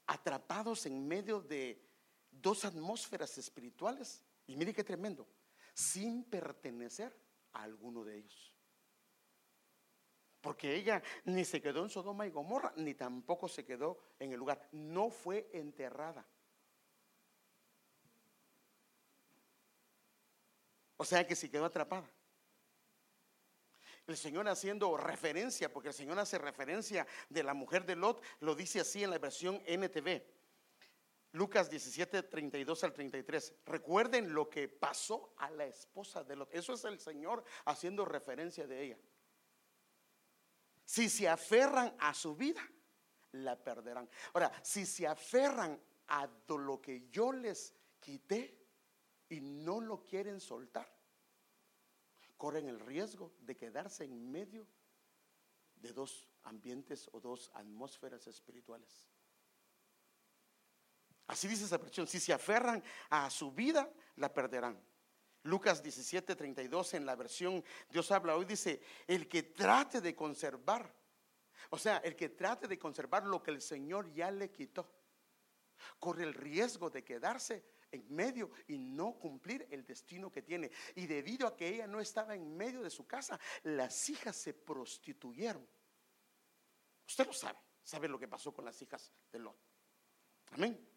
[0.06, 1.84] atrapados en medio de
[2.32, 5.28] dos atmósferas espirituales, y mire qué tremendo,
[5.74, 7.14] sin pertenecer
[7.64, 8.54] alguno de ellos.
[10.42, 14.40] Porque ella ni se quedó en Sodoma y Gomorra, ni tampoco se quedó en el
[14.40, 14.70] lugar.
[14.72, 16.26] No fue enterrada.
[20.98, 22.10] O sea que se quedó atrapada.
[24.08, 28.56] El Señor haciendo referencia, porque el Señor hace referencia de la mujer de Lot, lo
[28.56, 30.24] dice así en la versión NTV.
[31.34, 33.54] Lucas 17, 32 al 33.
[33.66, 36.54] Recuerden lo que pasó a la esposa de Lot.
[36.54, 38.98] Eso es el Señor haciendo referencia de ella.
[40.86, 42.62] Si se aferran a su vida,
[43.34, 44.10] la perderán.
[44.34, 48.58] Ahora, si se aferran a lo que yo les quité
[49.30, 50.88] y no lo quieren soltar,
[52.38, 54.66] corren el riesgo de quedarse en medio
[55.76, 59.06] de dos ambientes o dos atmósferas espirituales.
[61.28, 62.08] Así dice esa versión.
[62.08, 64.82] Si se aferran a su vida, la perderán.
[65.44, 70.94] Lucas 17, 32 en la versión Dios habla hoy dice, el que trate de conservar,
[71.70, 74.90] o sea, el que trate de conservar lo que el Señor ya le quitó,
[76.00, 80.70] corre el riesgo de quedarse en medio y no cumplir el destino que tiene.
[80.96, 84.54] Y debido a que ella no estaba en medio de su casa, las hijas se
[84.54, 85.66] prostituyeron.
[87.08, 89.58] Usted lo sabe, sabe lo que pasó con las hijas de Lot.
[90.52, 90.97] Amén.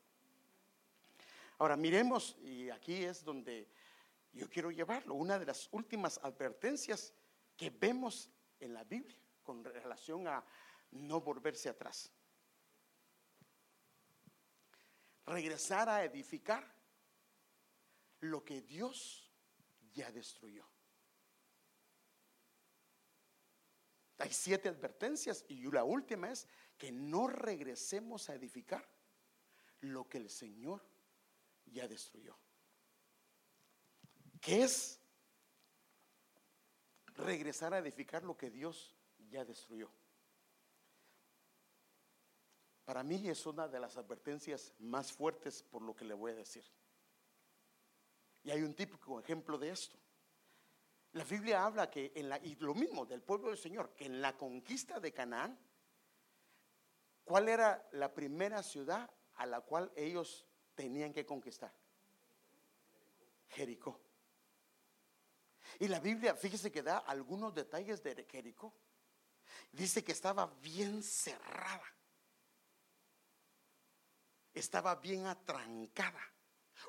[1.60, 3.68] Ahora miremos, y aquí es donde
[4.32, 7.12] yo quiero llevarlo, una de las últimas advertencias
[7.54, 10.42] que vemos en la Biblia con relación a
[10.92, 12.10] no volverse atrás.
[15.26, 16.66] Regresar a edificar
[18.20, 19.30] lo que Dios
[19.92, 20.64] ya destruyó.
[24.16, 26.48] Hay siete advertencias y la última es
[26.78, 28.88] que no regresemos a edificar
[29.80, 30.89] lo que el Señor
[31.70, 32.36] ya destruyó.
[34.40, 34.98] que es
[37.14, 38.96] regresar a edificar lo que Dios
[39.28, 39.90] ya destruyó.
[42.84, 46.36] Para mí es una de las advertencias más fuertes por lo que le voy a
[46.36, 46.64] decir.
[48.42, 49.98] Y hay un típico ejemplo de esto.
[51.12, 54.20] La Biblia habla que en la, y lo mismo del pueblo del Señor, que en
[54.20, 55.58] la conquista de Canaán,
[57.24, 60.46] ¿cuál era la primera ciudad a la cual ellos
[60.80, 61.70] tenían que conquistar?
[63.48, 64.00] Jericó.
[65.78, 68.72] Y la Biblia, fíjese que da algunos detalles de Jericó.
[69.70, 71.84] Dice que estaba bien cerrada.
[74.54, 76.22] Estaba bien atrancada.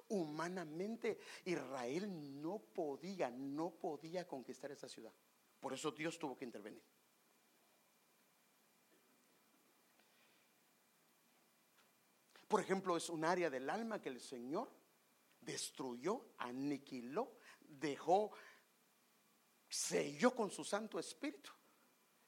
[0.07, 5.13] Humanamente Israel no podía, no podía conquistar esa ciudad.
[5.59, 6.83] Por eso Dios tuvo que intervenir.
[12.51, 14.69] Por ejemplo, es un área del alma que el Señor
[15.39, 18.29] destruyó, aniquiló, dejó,
[19.69, 21.49] selló con su Santo Espíritu.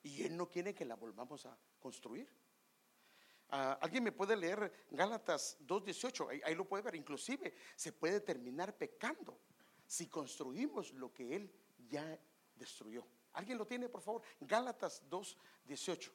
[0.01, 2.25] Y Él no quiere que la volvamos a construir.
[3.49, 6.29] Ah, ¿Alguien me puede leer Gálatas 2.18?
[6.29, 6.95] Ahí, ahí lo puede ver.
[6.95, 9.41] Inclusive se puede terminar pecando
[9.85, 11.53] si construimos lo que Él
[11.89, 12.17] ya
[12.55, 13.05] destruyó.
[13.33, 14.21] ¿Alguien lo tiene, por favor?
[14.39, 16.11] Gálatas 2.18.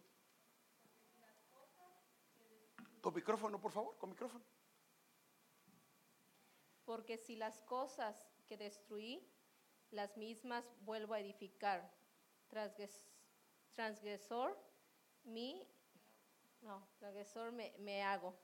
[3.08, 4.44] Con micrófono, por favor, con micrófono.
[6.84, 9.26] Porque si las cosas que destruí,
[9.92, 11.90] las mismas vuelvo a edificar,
[12.50, 13.06] transgres-
[13.72, 14.58] transgresor,
[15.24, 15.66] mi,
[16.60, 18.34] no, transgresor me, me hago.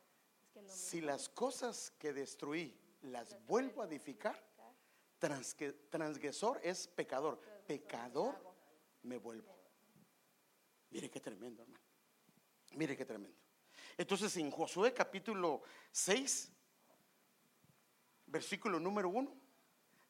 [0.42, 4.42] Es que no me- Si las cosas que destruí las vuelvo a edificar,
[5.90, 7.38] transgresor es pecador.
[7.66, 8.34] Pecador
[9.02, 9.54] me vuelvo.
[10.88, 11.84] Mire qué tremendo, hermano.
[12.72, 13.43] Mire qué tremendo.
[13.97, 16.53] Entonces en Josué capítulo 6,
[18.26, 19.42] versículo número 1.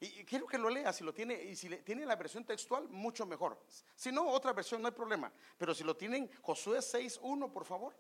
[0.01, 3.25] Y quiero que lo lea, si lo tiene, y si tiene la versión textual, mucho
[3.25, 3.59] mejor.
[3.95, 5.33] Si no, otra versión, no hay problema.
[5.57, 7.95] Pero si lo tienen, Josué 6, 1, por favor.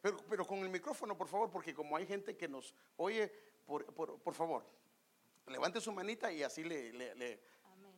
[0.00, 3.28] Pero, pero con el micrófono, por favor, porque como hay gente que nos oye,
[3.66, 4.64] por, por- por favor,
[5.48, 7.92] levante su manita y así le, le- le- Amén.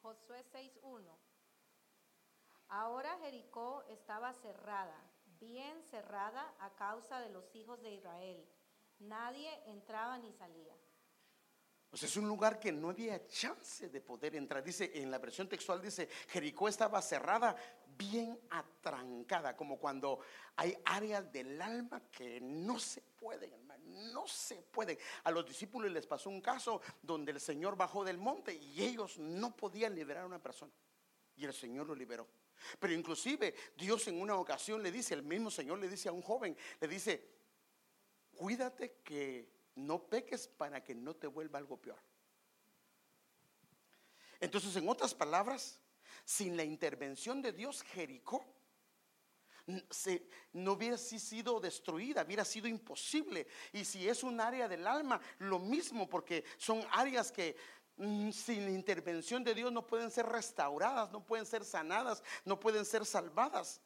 [0.00, 1.02] Josué 6.1.
[2.68, 4.96] Ahora Jericó estaba cerrada,
[5.40, 8.46] bien cerrada a causa de los hijos de Israel.
[8.98, 10.74] Nadie entraba ni salía.
[11.92, 14.62] Sea, es un lugar que no había chance de poder entrar.
[14.62, 17.56] Dice, en la versión textual dice, Jericó estaba cerrada,
[17.96, 20.20] bien atrancada, como cuando
[20.56, 24.98] hay áreas del alma que no se pueden, hermano, no se pueden.
[25.24, 29.18] A los discípulos les pasó un caso donde el Señor bajó del monte y ellos
[29.18, 30.72] no podían liberar a una persona.
[31.36, 32.28] Y el Señor lo liberó.
[32.78, 36.22] Pero inclusive Dios en una ocasión le dice, el mismo Señor le dice a un
[36.22, 37.28] joven, le dice,
[38.34, 42.00] cuídate que no peques para que no te vuelva algo peor.
[44.40, 45.80] Entonces, en otras palabras,
[46.24, 48.44] sin la intervención de Dios, Jericó
[50.52, 53.46] no hubiera si- sido destruida, hubiera sido imposible.
[53.72, 57.54] Y si es un área del alma, lo mismo, porque son áreas que
[58.32, 62.84] sin la intervención de Dios no pueden ser restauradas, no pueden ser sanadas, no pueden
[62.84, 63.80] ser salvadas.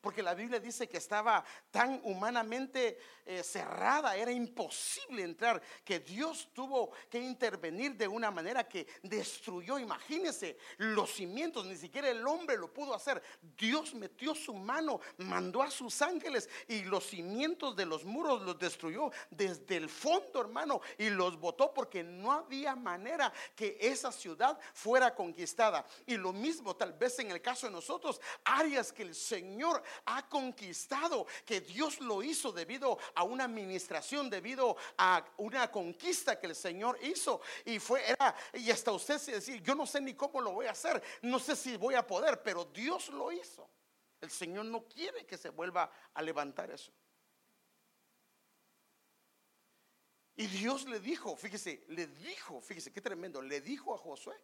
[0.00, 6.48] Porque la Biblia dice que estaba tan humanamente eh, cerrada, era imposible entrar, que Dios
[6.52, 12.56] tuvo que intervenir de una manera que destruyó, imagínense, los cimientos, ni siquiera el hombre
[12.56, 13.22] lo pudo hacer.
[13.56, 18.58] Dios metió su mano, mandó a sus ángeles y los cimientos de los muros los
[18.58, 24.58] destruyó desde el fondo, hermano, y los botó porque no había manera que esa ciudad
[24.72, 25.84] fuera conquistada.
[26.06, 30.28] Y lo mismo tal vez en el caso de nosotros, áreas que el Señor ha
[30.28, 36.54] conquistado, que Dios lo hizo debido a una administración, debido a una conquista que el
[36.54, 37.40] Señor hizo.
[37.64, 40.66] Y fue, era, y hasta usted se decir, yo no sé ni cómo lo voy
[40.66, 43.68] a hacer, no sé si voy a poder, pero Dios lo hizo.
[44.20, 46.92] El Señor no quiere que se vuelva a levantar eso.
[50.36, 54.36] Y Dios le dijo, fíjese, le dijo, fíjese qué tremendo, le dijo a Josué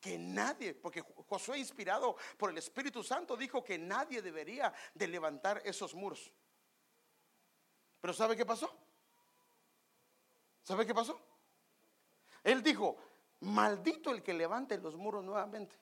[0.00, 5.60] que nadie, porque Josué inspirado por el Espíritu Santo dijo que nadie debería de levantar
[5.64, 6.32] esos muros.
[8.00, 8.72] Pero ¿sabe qué pasó?
[10.62, 11.18] ¿Sabe qué pasó?
[12.44, 12.96] Él dijo,
[13.40, 15.76] maldito el que levante los muros nuevamente.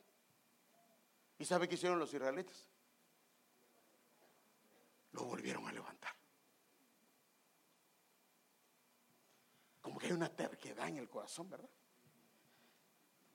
[1.38, 2.66] ¿Y sabe qué hicieron los israelitas?
[5.12, 6.14] Lo volvieron a levantar.
[9.82, 11.68] Como que hay una terquedad en el corazón, ¿verdad?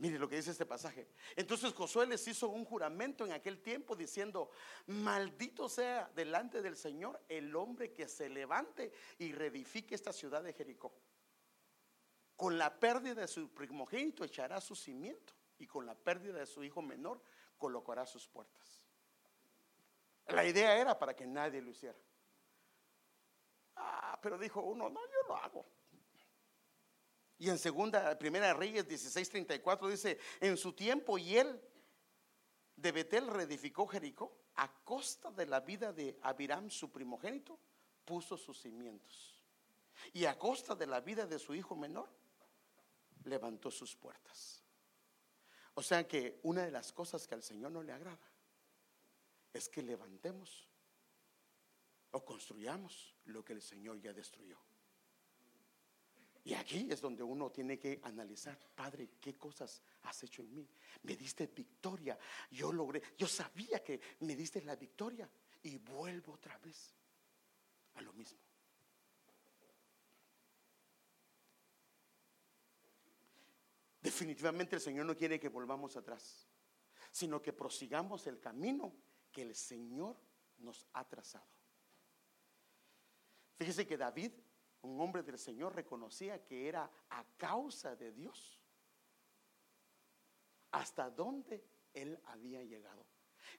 [0.01, 1.07] Mire lo que dice este pasaje.
[1.35, 4.49] Entonces Josué les hizo un juramento en aquel tiempo diciendo,
[4.87, 10.53] maldito sea delante del Señor el hombre que se levante y reedifique esta ciudad de
[10.53, 10.91] Jericó.
[12.35, 16.63] Con la pérdida de su primogénito echará su cimiento y con la pérdida de su
[16.63, 17.21] hijo menor
[17.55, 18.83] colocará sus puertas.
[20.29, 21.99] La idea era para que nadie lo hiciera.
[23.75, 25.65] Ah, pero dijo uno, no, yo lo hago.
[27.41, 31.59] Y en segunda, primera Reyes 16:34 dice, en su tiempo y él
[32.75, 37.57] de Betel reedificó Jericó a costa de la vida de Abiram, su primogénito,
[38.05, 39.41] puso sus cimientos.
[40.13, 42.09] Y a costa de la vida de su hijo menor,
[43.23, 44.61] levantó sus puertas.
[45.73, 48.31] O sea que una de las cosas que al Señor no le agrada
[49.51, 50.67] es que levantemos
[52.11, 54.59] o construyamos lo que el Señor ya destruyó.
[56.43, 60.67] Y aquí es donde uno tiene que analizar, Padre, ¿qué cosas has hecho en mí?
[61.03, 62.17] Me diste victoria,
[62.49, 65.29] yo logré, yo sabía que me diste la victoria
[65.63, 66.95] y vuelvo otra vez
[67.93, 68.39] a lo mismo.
[74.01, 76.47] Definitivamente el Señor no quiere que volvamos atrás,
[77.11, 78.95] sino que prosigamos el camino
[79.31, 80.17] que el Señor
[80.57, 81.45] nos ha trazado.
[83.57, 84.31] Fíjese que David
[84.83, 88.59] un hombre del Señor reconocía que era a causa de Dios
[90.71, 91.63] hasta donde
[91.93, 93.05] él había llegado.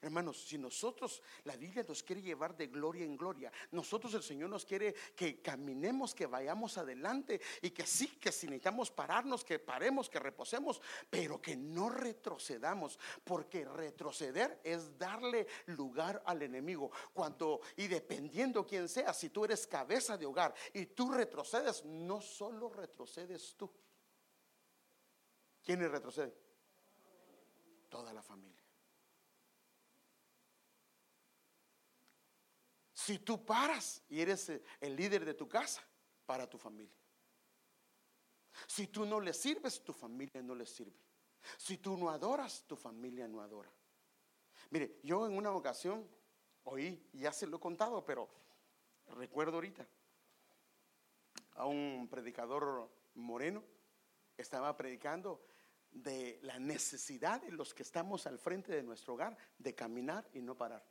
[0.01, 4.49] Hermanos, si nosotros, la Biblia nos quiere llevar de gloria en gloria, nosotros el Señor
[4.49, 9.59] nos quiere que caminemos, que vayamos adelante y que sí, que si necesitamos pararnos, que
[9.59, 16.91] paremos, que reposemos, pero que no retrocedamos, porque retroceder es darle lugar al enemigo.
[17.13, 22.21] Cuando, y dependiendo quién sea, si tú eres cabeza de hogar y tú retrocedes, no
[22.21, 23.71] solo retrocedes tú.
[25.63, 26.33] ¿Quiénes retroceden?
[27.89, 28.62] Toda la familia.
[33.05, 34.49] Si tú paras y eres
[34.79, 35.83] el líder de tu casa,
[36.25, 36.95] para tu familia.
[38.67, 40.97] Si tú no le sirves, tu familia no le sirve.
[41.57, 43.71] Si tú no adoras, tu familia no adora.
[44.69, 46.07] Mire, yo en una ocasión
[46.63, 48.29] oí, ya se lo he contado, pero
[49.07, 49.85] recuerdo ahorita
[51.55, 53.63] a un predicador moreno,
[54.37, 55.45] estaba predicando
[55.91, 60.41] de la necesidad de los que estamos al frente de nuestro hogar de caminar y
[60.41, 60.83] no parar.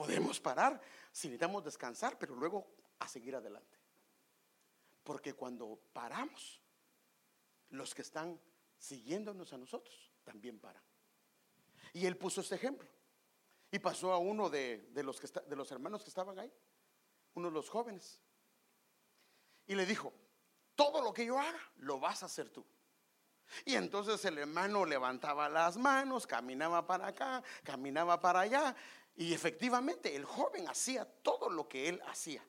[0.00, 0.80] Podemos parar
[1.12, 2.66] si necesitamos descansar, pero luego
[3.00, 3.78] a seguir adelante.
[5.02, 6.58] Porque cuando paramos,
[7.68, 8.40] los que están
[8.78, 10.82] siguiéndonos a nosotros también paran.
[11.92, 12.88] Y él puso este ejemplo.
[13.70, 16.50] Y pasó a uno de, los, que de los hermanos que estaban ahí,
[17.34, 18.22] uno de los jóvenes.
[19.66, 20.14] Y le dijo,
[20.76, 22.64] todo lo que yo haga, lo vas a hacer tú.
[23.64, 28.76] Y entonces el hermano levantaba las manos, caminaba para acá, caminaba para allá,
[29.16, 32.44] y efectivamente el joven hacía todo lo que él hacía.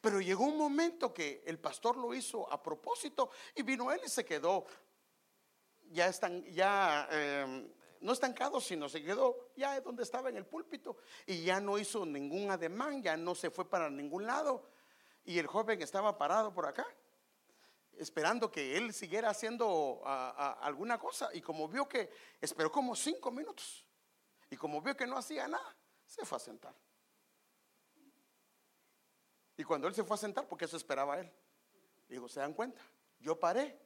[0.00, 4.08] Pero llegó un momento que el pastor lo hizo a propósito y vino él y
[4.08, 4.66] se quedó
[5.90, 7.70] ya, están, ya em,
[8.00, 10.96] no estancado, sino se quedó ya donde estaba en el púlpito
[11.26, 14.68] y ya no hizo ningún ademán, ya no se fue para ningún lado.
[15.24, 16.86] Y el joven estaba parado por acá,
[17.98, 21.28] esperando que él siguiera haciendo alguna cosa.
[21.34, 23.84] Y como vio que esperó como cinco minutos,
[24.50, 25.76] y como vio que no hacía nada,
[26.08, 26.74] se fue a sentar.
[29.56, 31.30] Y cuando él se fue a sentar, porque eso esperaba él,
[32.08, 32.80] digo, ¿se dan cuenta?
[33.20, 33.78] Yo paré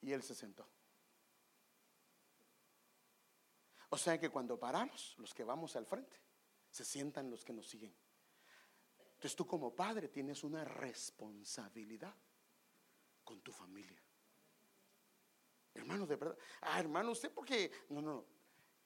[0.00, 0.66] y él se sentó.
[3.88, 6.20] O sea que cuando paramos, los que vamos al frente,
[6.70, 7.94] se sientan los que nos siguen.
[8.98, 12.14] Entonces tú como padre tienes una responsabilidad
[13.24, 14.02] con tu familia.
[15.72, 16.38] Hermano, de verdad.
[16.60, 17.70] Ah, hermano, usted porque...
[17.88, 18.33] No, no, no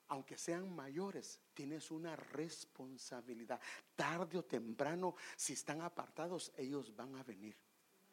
[0.09, 3.61] aunque sean mayores, tienes una responsabilidad.
[3.95, 7.57] Tarde o temprano, si están apartados, ellos van a venir,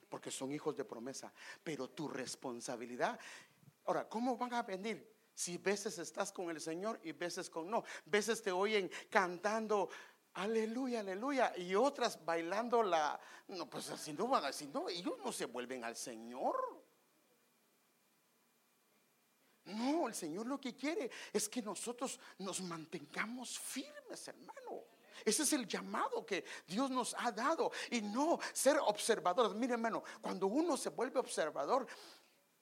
[0.10, 1.34] porque son hijos de promesa.
[1.64, 3.20] Pero tu responsabilidad,
[3.86, 5.14] ahora, ¿cómo van a venir?
[5.34, 9.89] Si veces estás con el Señor y veces con no, veces te oyen cantando
[10.36, 15.32] aleluya, aleluya, y otras bailando la, no, pues así no van, así no, ellos no
[15.32, 16.75] se vuelven al Señor.
[19.66, 24.84] No, el Señor lo que quiere es que nosotros nos mantengamos firmes, hermano.
[25.24, 29.55] Ese es el llamado que Dios nos ha dado y no ser observadores.
[29.55, 31.88] Mire, hermano, cuando uno se vuelve observador,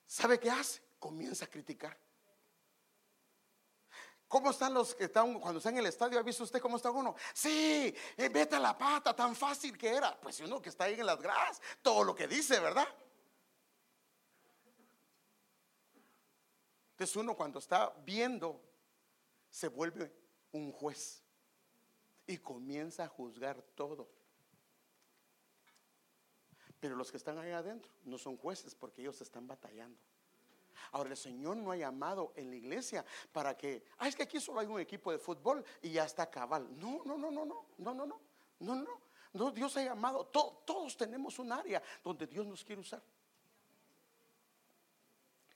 [0.06, 0.82] ¿sabe qué hace?
[0.98, 1.98] Comienza a criticar.
[4.26, 6.18] ¿Cómo están los que están cuando están en el estadio?
[6.18, 7.14] ¿Ha visto usted cómo está uno?
[7.34, 10.18] Sí, eh, vete a la pata, tan fácil que era.
[10.18, 12.88] Pues uno que está ahí en las gradas, todo lo que dice, ¿verdad?
[16.94, 18.60] Entonces uno cuando está viendo
[19.50, 20.12] se vuelve
[20.52, 21.24] un juez
[22.24, 24.08] y comienza a juzgar todo.
[26.78, 29.98] Pero los que están ahí adentro no son jueces porque ellos están batallando.
[30.92, 34.38] Ahora el Señor no ha llamado en la iglesia para que, ah, es que aquí
[34.38, 36.68] solo hay un equipo de fútbol y ya está cabal.
[36.78, 38.20] No, no, no, no, no, no, no, no,
[38.60, 39.00] no, no.
[39.32, 43.02] No, Dios ha llamado, todos tenemos un área donde Dios nos quiere usar.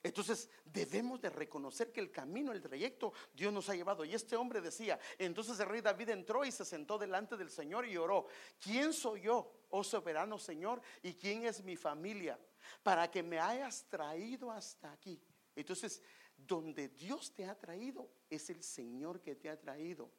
[0.02, 4.04] Entonces debemos de reconocer que el camino, el trayecto, Dios nos ha llevado.
[4.04, 7.86] Y este hombre decía, entonces el rey David entró y se sentó delante del Señor
[7.86, 8.26] y oró,
[8.60, 10.80] ¿quién soy yo, oh soberano Señor?
[11.02, 12.38] ¿Y quién es mi familia?
[12.82, 15.20] Para que me hayas traído hasta aquí.
[15.56, 16.00] Entonces,
[16.36, 20.12] donde Dios te ha traído, es el Señor que te ha traído.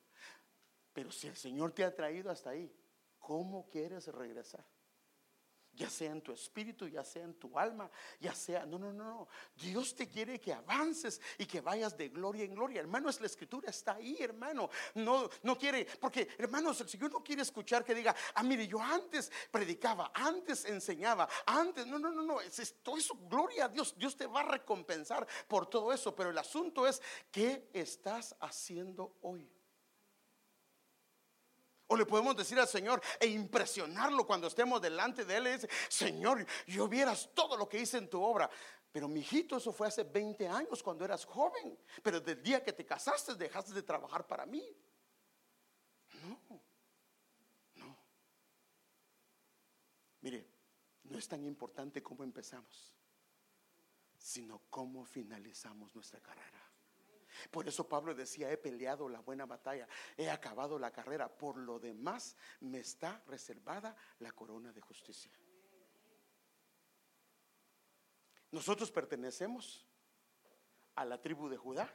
[0.92, 2.70] Pero si el Señor te ha traído hasta ahí,
[3.18, 4.66] ¿cómo quieres regresar?
[5.80, 9.04] Ya sea en tu espíritu, ya sea en tu alma, ya sea, no, no, no,
[9.06, 9.28] no.
[9.56, 12.82] Dios te quiere que avances y que vayas de gloria en gloria.
[12.82, 14.70] Hermano, es la escritura, está ahí, hermano.
[14.96, 18.82] No, no quiere, porque hermanos, el Señor no quiere escuchar que diga, ah, mire, yo
[18.82, 23.96] antes predicaba, antes enseñaba, antes, no, no, no, no, es, todo eso, gloria a Dios,
[23.98, 27.02] Dios te va a recompensar por todo eso, pero el asunto es,
[27.32, 29.50] ¿qué estás haciendo hoy?
[31.92, 35.48] O le podemos decir al Señor e impresionarlo cuando estemos delante de Él.
[35.48, 38.48] Y dice, Señor, yo vieras todo lo que hice en tu obra.
[38.92, 41.80] Pero mi hijito, eso fue hace 20 años cuando eras joven.
[42.04, 44.64] Pero del día que te casaste dejaste de trabajar para mí.
[46.24, 46.62] No,
[47.76, 47.98] no.
[50.22, 50.48] Mire,
[51.06, 52.94] no es tan importante cómo empezamos,
[54.16, 56.69] sino cómo finalizamos nuestra carrera.
[57.52, 59.88] Por eso Pablo decía, he peleado la buena batalla,
[60.18, 65.32] he acabado la carrera, por lo demás me está reservada la corona de justicia.
[68.52, 69.86] Nosotros pertenecemos
[70.96, 71.94] a la tribu de Judá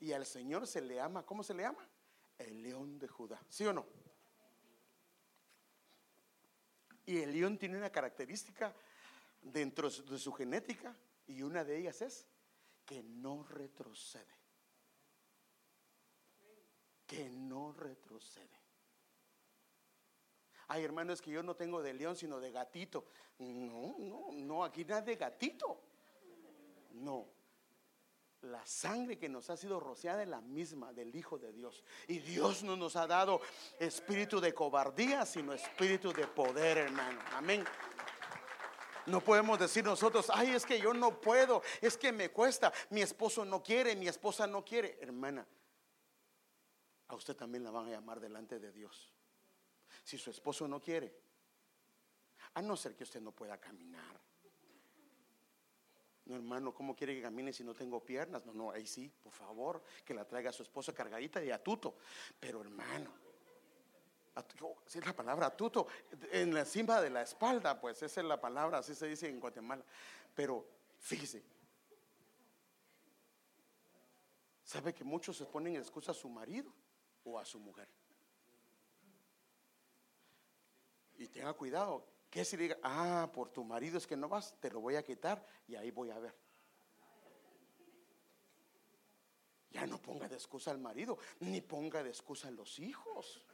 [0.00, 1.88] y al Señor se le ama, ¿cómo se le llama?
[2.38, 3.84] El león de Judá, ¿sí o no?
[7.06, 8.74] Y el león tiene una característica
[9.42, 10.94] dentro de su genética
[11.26, 12.26] y una de ellas es
[12.88, 14.24] que no retrocede.
[17.06, 18.48] Que no retrocede.
[20.68, 23.04] Ay, hermano, es que yo no tengo de león, sino de gatito.
[23.40, 25.82] No, no, no, aquí nada de gatito.
[26.92, 27.26] No.
[28.42, 31.84] La sangre que nos ha sido rociada es la misma del Hijo de Dios.
[32.06, 33.42] Y Dios no nos ha dado
[33.78, 37.20] espíritu de cobardía, sino espíritu de poder, hermano.
[37.32, 37.64] Amén.
[39.08, 43.00] No podemos decir nosotros, ay, es que yo no puedo, es que me cuesta, mi
[43.00, 44.98] esposo no quiere, mi esposa no quiere.
[45.00, 45.46] Hermana,
[47.08, 49.12] a usted también la van a llamar delante de Dios.
[50.04, 51.14] Si su esposo no quiere,
[52.54, 54.20] a no ser que usted no pueda caminar.
[56.26, 58.44] No, hermano, ¿cómo quiere que camine si no tengo piernas?
[58.44, 61.96] No, no, ahí sí, por favor, que la traiga a su esposo cargadita de atuto.
[62.38, 63.10] Pero hermano,
[64.86, 65.86] es la palabra tuto,
[66.32, 69.40] en la cima de la espalda, pues esa es la palabra, así se dice en
[69.40, 69.84] Guatemala.
[70.34, 70.66] Pero
[70.98, 71.42] fíjese,
[74.62, 76.72] sabe que muchos se ponen en excusa a su marido
[77.24, 77.88] o a su mujer.
[81.16, 84.70] Y tenga cuidado, que si diga, ah, por tu marido es que no vas, te
[84.70, 86.34] lo voy a quitar y ahí voy a ver.
[89.70, 93.44] Ya no ponga de excusa al marido, ni ponga de excusa a los hijos.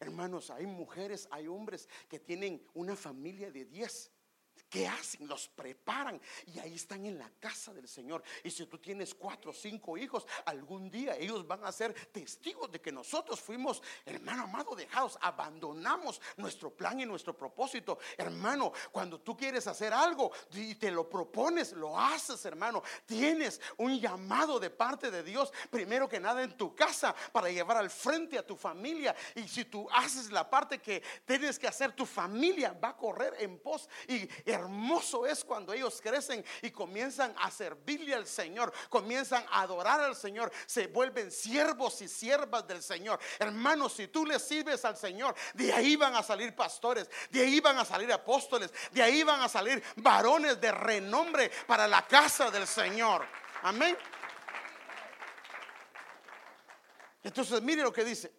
[0.00, 4.10] Hermanos, hay mujeres, hay hombres que tienen una familia de 10
[4.74, 5.28] ¿Qué hacen?
[5.28, 6.20] Los preparan
[6.52, 8.24] y ahí están en la casa del Señor.
[8.42, 12.72] Y si tú tienes cuatro o cinco hijos, algún día ellos van a ser testigos
[12.72, 18.00] de que nosotros fuimos, hermano amado, dejados, abandonamos nuestro plan y nuestro propósito.
[18.18, 22.82] Hermano, cuando tú quieres hacer algo y te lo propones, lo haces, hermano.
[23.06, 27.76] Tienes un llamado de parte de Dios, primero que nada en tu casa, para llevar
[27.76, 29.14] al frente a tu familia.
[29.36, 33.36] Y si tú haces la parte que tienes que hacer, tu familia va a correr
[33.38, 33.88] en pos.
[34.08, 34.28] Y
[34.64, 40.16] hermoso es cuando ellos crecen y comienzan a servirle al Señor, comienzan a adorar al
[40.16, 43.18] Señor, se vuelven siervos y siervas del Señor.
[43.38, 47.60] Hermanos, si tú le sirves al Señor, de ahí van a salir pastores, de ahí
[47.60, 52.50] van a salir apóstoles, de ahí van a salir varones de renombre para la casa
[52.50, 53.26] del Señor.
[53.62, 53.96] Amén.
[57.22, 58.32] Entonces, mire lo que dice.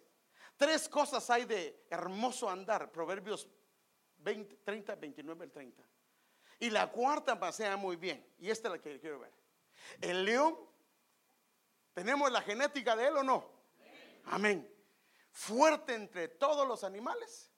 [0.56, 2.90] Tres cosas hay de hermoso andar.
[2.90, 3.48] Proverbios
[4.18, 5.95] 20, 30, 29, el 30.
[6.58, 8.26] Y la cuarta pasea muy bien.
[8.38, 9.32] Y esta es la que quiero ver.
[10.00, 10.58] El león,
[11.92, 13.50] ¿tenemos la genética de él o no?
[14.26, 14.72] Amén.
[15.30, 17.50] Fuerte entre todos los animales,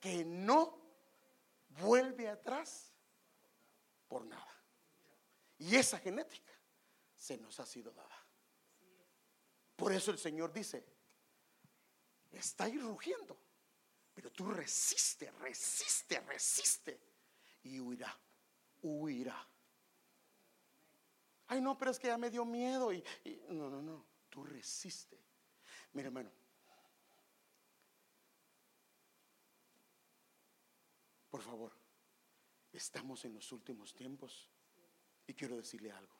[0.00, 0.80] que no
[1.68, 2.92] vuelve atrás
[4.08, 4.46] por nada.
[5.58, 6.52] Y esa genética
[7.14, 8.16] se nos ha sido dada.
[9.76, 10.84] Por eso el Señor dice,
[12.32, 13.38] está ahí rugiendo,
[14.12, 17.09] pero tú resiste, resiste, resiste
[17.62, 18.18] y huirá,
[18.82, 19.48] huirá.
[21.46, 23.02] Ay, no, pero es que ya me dio miedo y,
[23.48, 25.18] no, no, no, tú resiste.
[25.92, 26.30] Mira, hermano,
[31.28, 31.72] por favor,
[32.72, 34.48] estamos en los últimos tiempos
[35.26, 36.14] y quiero decirle algo.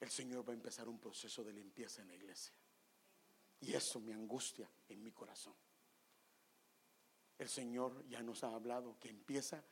[0.00, 2.54] El Señor va a empezar un proceso de limpieza en la iglesia.
[3.60, 5.54] Y eso me angustia en mi corazón.
[7.38, 9.64] El Señor ya nos ha hablado que empieza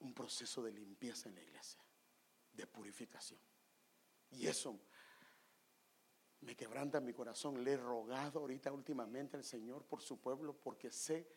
[0.00, 1.80] un proceso de limpieza en la iglesia,
[2.52, 3.40] de purificación.
[4.30, 4.78] Y eso
[6.40, 7.62] me quebranta mi corazón.
[7.64, 11.28] Le he rogado ahorita últimamente al Señor por su pueblo porque sé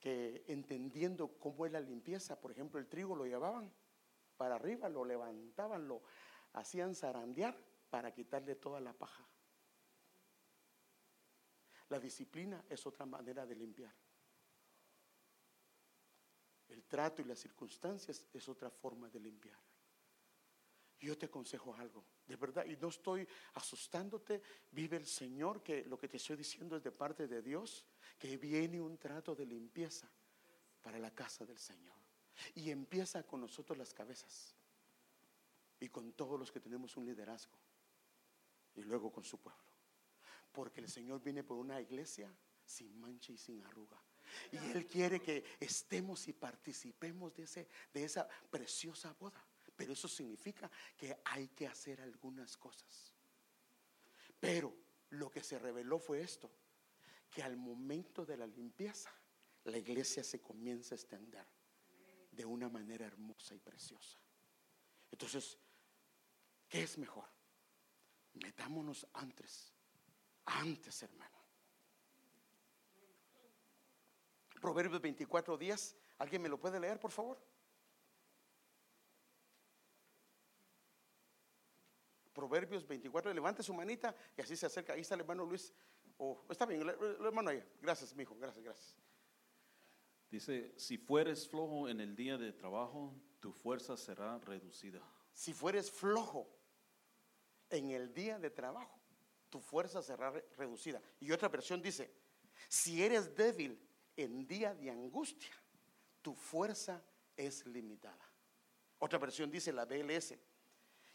[0.00, 3.72] que entendiendo cómo es la limpieza, por ejemplo, el trigo lo llevaban
[4.36, 6.02] para arriba, lo levantaban, lo
[6.52, 7.56] hacían zarandear
[7.90, 9.26] para quitarle toda la paja.
[11.88, 13.94] La disciplina es otra manera de limpiar.
[16.74, 19.60] El trato y las circunstancias es otra forma de limpiar.
[20.98, 25.96] Yo te aconsejo algo, de verdad, y no estoy asustándote, vive el Señor, que lo
[25.96, 27.86] que te estoy diciendo es de parte de Dios,
[28.18, 30.10] que viene un trato de limpieza
[30.82, 31.94] para la casa del Señor.
[32.56, 34.56] Y empieza con nosotros las cabezas
[35.78, 37.56] y con todos los que tenemos un liderazgo
[38.74, 39.62] y luego con su pueblo.
[40.50, 44.02] Porque el Señor viene por una iglesia sin mancha y sin arruga.
[44.52, 49.44] Y Él quiere que estemos y participemos de, ese, de esa preciosa boda.
[49.76, 53.12] Pero eso significa que hay que hacer algunas cosas.
[54.38, 54.74] Pero
[55.10, 56.50] lo que se reveló fue esto,
[57.30, 59.10] que al momento de la limpieza,
[59.64, 61.46] la iglesia se comienza a extender
[62.30, 64.18] de una manera hermosa y preciosa.
[65.10, 65.58] Entonces,
[66.68, 67.28] ¿qué es mejor?
[68.34, 69.72] Metámonos antes,
[70.44, 71.43] antes, hermano.
[74.64, 77.38] Proverbios 24 días, ¿alguien me lo puede leer, por favor?
[82.32, 84.94] Proverbios 24, levante su manita y así se acerca.
[84.94, 85.70] Ahí está el hermano Luis.
[86.16, 86.88] Oh, está bien, el,
[87.26, 87.62] hermano ahí.
[87.82, 88.96] Gracias, mi hijo, gracias, gracias.
[90.30, 95.02] Dice, si fueres flojo en el día de trabajo, tu fuerza será reducida.
[95.34, 96.48] Si fueres flojo
[97.68, 98.98] en el día de trabajo,
[99.50, 101.02] tu fuerza será re- reducida.
[101.20, 102.10] Y otra versión dice,
[102.70, 103.78] si eres débil
[104.16, 105.54] en día de angustia,
[106.22, 107.02] tu fuerza
[107.36, 108.30] es limitada.
[108.98, 110.34] Otra versión dice la BLS,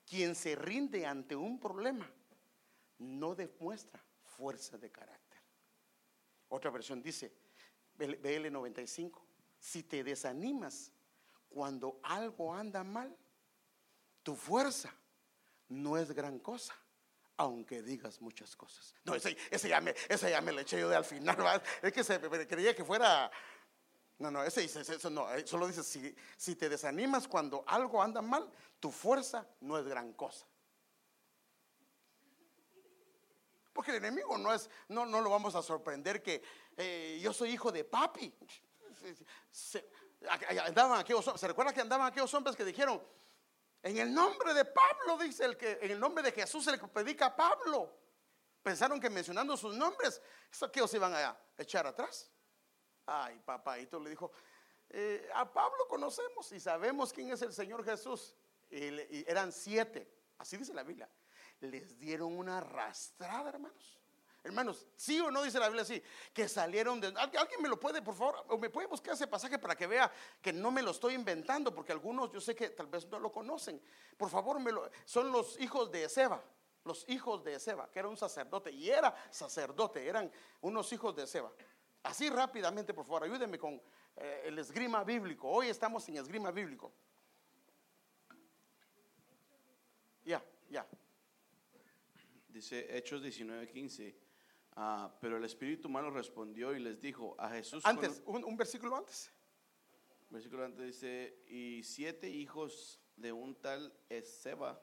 [0.05, 2.09] quien se rinde ante un problema
[2.99, 5.39] no demuestra fuerza de carácter.
[6.49, 7.31] Otra versión dice,
[7.95, 9.25] BL 95,
[9.59, 10.91] si te desanimas
[11.49, 13.15] cuando algo anda mal,
[14.23, 14.93] tu fuerza
[15.69, 16.75] no es gran cosa,
[17.39, 18.93] aunque digas muchas cosas.
[19.05, 21.37] No, ese, ese ya, me, ese ya me le eché yo de al final,
[21.81, 23.31] es que se, creía que fuera...
[24.17, 28.03] No, no, ese dice, eso no, eh, solo dice, si, si te desanimas cuando algo
[28.03, 30.45] anda mal, tu fuerza no es gran cosa.
[33.71, 36.43] Porque el enemigo no es, no, no lo vamos a sorprender que
[36.75, 38.35] eh, yo soy hijo de papi.
[39.49, 39.89] Se,
[40.65, 41.05] andaban
[41.37, 43.01] ¿Se recuerda que andaban aquellos hombres que dijeron,
[43.81, 46.87] en el nombre de Pablo, dice el que, en el nombre de Jesús el que
[46.87, 47.97] predica a Pablo?
[48.61, 50.21] Pensaron que mencionando sus nombres,
[50.71, 52.29] que os iban a echar atrás.
[53.05, 54.31] Ay, papaito le dijo,
[54.89, 58.35] "Eh, a Pablo conocemos y sabemos quién es el Señor Jesús.
[58.69, 61.09] Y, y eran siete, así dice la Biblia.
[61.61, 63.98] Les dieron una arrastrada, hermanos.
[64.43, 66.01] Hermanos, sí o no dice la Biblia así,
[66.33, 67.07] que salieron de...
[67.07, 69.85] ¿Al- ¿Alguien me lo puede, por favor, o me puede buscar ese pasaje para que
[69.85, 70.09] vea
[70.41, 73.31] que no me lo estoy inventando, porque algunos yo sé que tal vez no lo
[73.31, 73.81] conocen.
[74.17, 76.41] Por favor, me lo- son los hijos de Seba,
[76.85, 80.31] los hijos de Seba, que era un sacerdote, y era sacerdote, eran
[80.61, 81.51] unos hijos de Seba.
[82.03, 83.81] Así rápidamente, por favor, ayúdenme con
[84.15, 85.49] eh, el esgrima bíblico.
[85.49, 86.93] Hoy estamos en esgrima bíblico.
[90.23, 90.87] Ya, ya.
[92.47, 94.15] Dice Hechos 19:15.
[94.81, 97.85] Ah, pero el espíritu humano respondió y les dijo a Jesús.
[97.85, 99.29] Antes, un, un versículo antes.
[100.29, 104.81] versículo antes dice: Y siete hijos de un tal Eseba,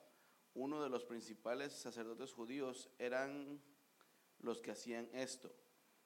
[0.52, 3.58] uno de los principales sacerdotes judíos, eran
[4.40, 5.50] los que hacían esto.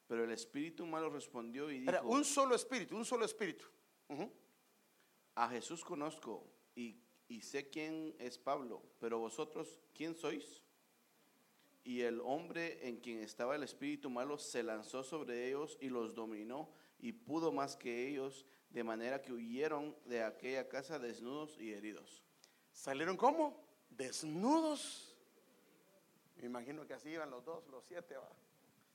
[0.07, 3.65] Pero el espíritu humano respondió y dijo: Era un solo espíritu, un solo espíritu.
[5.35, 10.63] A Jesús conozco y, y sé quién es Pablo, pero vosotros, ¿quién sois?
[11.91, 16.15] Y el hombre en quien estaba el espíritu malo se lanzó sobre ellos y los
[16.15, 16.71] dominó
[17.01, 22.23] y pudo más que ellos, de manera que huyeron de aquella casa desnudos y heridos.
[22.71, 23.67] ¿Salieron cómo?
[23.89, 25.19] Desnudos.
[26.37, 28.15] Me imagino que así iban los dos, los siete.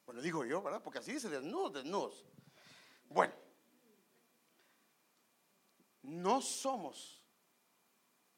[0.06, 0.82] Bueno, digo yo, ¿verdad?
[0.82, 2.26] Porque así dice desnudos, desnudos.
[3.10, 3.34] Bueno,
[6.02, 7.22] no somos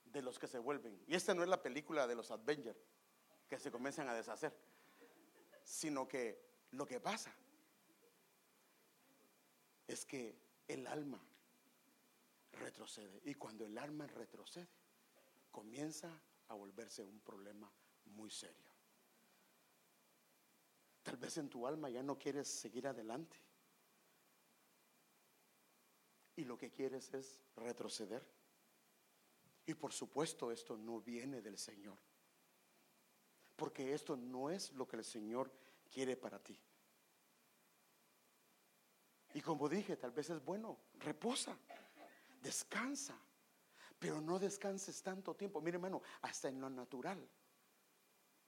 [0.04, 1.00] de los que se vuelven.
[1.06, 2.80] Y esta no es la película de los Avengers
[3.48, 4.54] que se comienzan a deshacer,
[5.64, 6.40] sino que
[6.72, 7.34] lo que pasa
[9.88, 10.36] es que
[10.68, 11.20] el alma
[12.54, 13.22] retrocede.
[13.26, 14.68] Y cuando el alma retrocede,
[15.52, 16.12] comienza
[16.50, 17.72] a volverse un problema
[18.06, 18.68] muy serio.
[21.04, 23.38] Tal vez en tu alma ya no quieres seguir adelante.
[26.36, 28.24] Y lo que quieres es retroceder.
[29.66, 31.98] Y por supuesto esto no viene del Señor.
[33.58, 35.52] Porque esto no es lo que el Señor
[35.92, 36.58] quiere para ti.
[39.34, 41.58] Y como dije, tal vez es bueno, reposa,
[42.42, 43.20] descansa,
[44.00, 45.60] pero no descanses tanto tiempo.
[45.60, 47.28] Mire hermano, hasta en lo natural.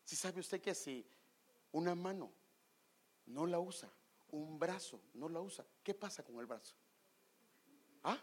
[0.06, 1.06] Si sabe usted que si
[1.72, 2.32] una mano
[3.26, 3.92] no la usa,
[4.32, 6.76] un brazo no la usa, ¿qué pasa con el brazo?
[8.04, 8.18] ¿Ah?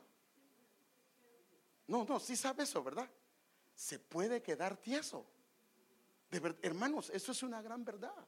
[1.88, 3.08] No, no, sí sabe eso, ¿verdad?
[3.74, 5.26] Se puede quedar tieso.
[6.30, 8.26] Hermanos, eso es una gran verdad.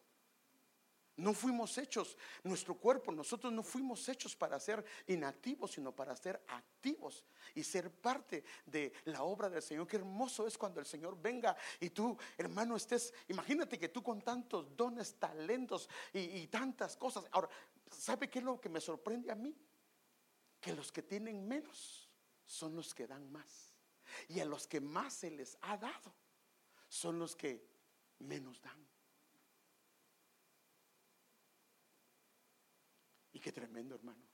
[1.18, 6.40] No fuimos hechos, nuestro cuerpo, nosotros no fuimos hechos para ser inactivos, sino para ser
[6.46, 7.24] activos
[7.56, 9.88] y ser parte de la obra del Señor.
[9.88, 14.22] Qué hermoso es cuando el Señor venga y tú, hermano, estés, imagínate que tú con
[14.22, 17.24] tantos dones, talentos y, y tantas cosas.
[17.32, 17.48] Ahora,
[17.90, 19.56] ¿sabe qué es lo que me sorprende a mí?
[20.60, 22.08] Que los que tienen menos
[22.46, 23.74] son los que dan más.
[24.28, 26.14] Y a los que más se les ha dado
[26.88, 27.77] son los que
[28.20, 28.86] menos dan.
[33.32, 34.24] Y qué tremendo, hermano,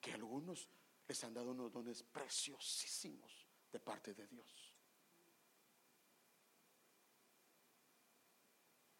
[0.00, 0.68] que algunos
[1.06, 4.74] les han dado unos dones preciosísimos de parte de Dios.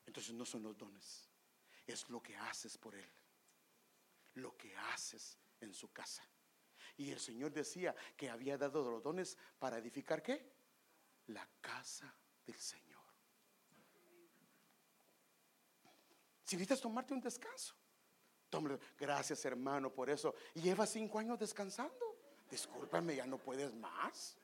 [0.06, 1.28] Entonces no son los dones,
[1.86, 3.10] es lo que haces por Él,
[4.34, 6.22] lo que haces en su casa.
[6.98, 10.52] Y el Señor decía que había dado los dones para edificar qué?
[11.28, 12.14] La casa
[12.44, 12.91] del Señor.
[16.52, 17.74] Si necesitas tomarte un descanso,
[18.50, 18.78] tómalo.
[18.98, 20.34] Gracias, hermano, por eso.
[20.52, 22.14] Y llevas cinco años descansando.
[22.50, 24.36] Discúlpame, ya no puedes más.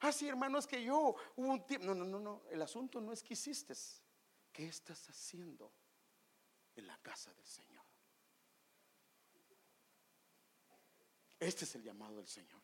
[0.00, 1.88] Ah, sí, hermano, es que yo hubo un tiempo.
[1.88, 2.42] No, no, no, no.
[2.50, 3.74] El asunto no es que hiciste.
[4.50, 5.74] ¿Qué estás haciendo
[6.74, 7.84] en la casa del Señor?
[11.38, 12.62] Este es el llamado del Señor.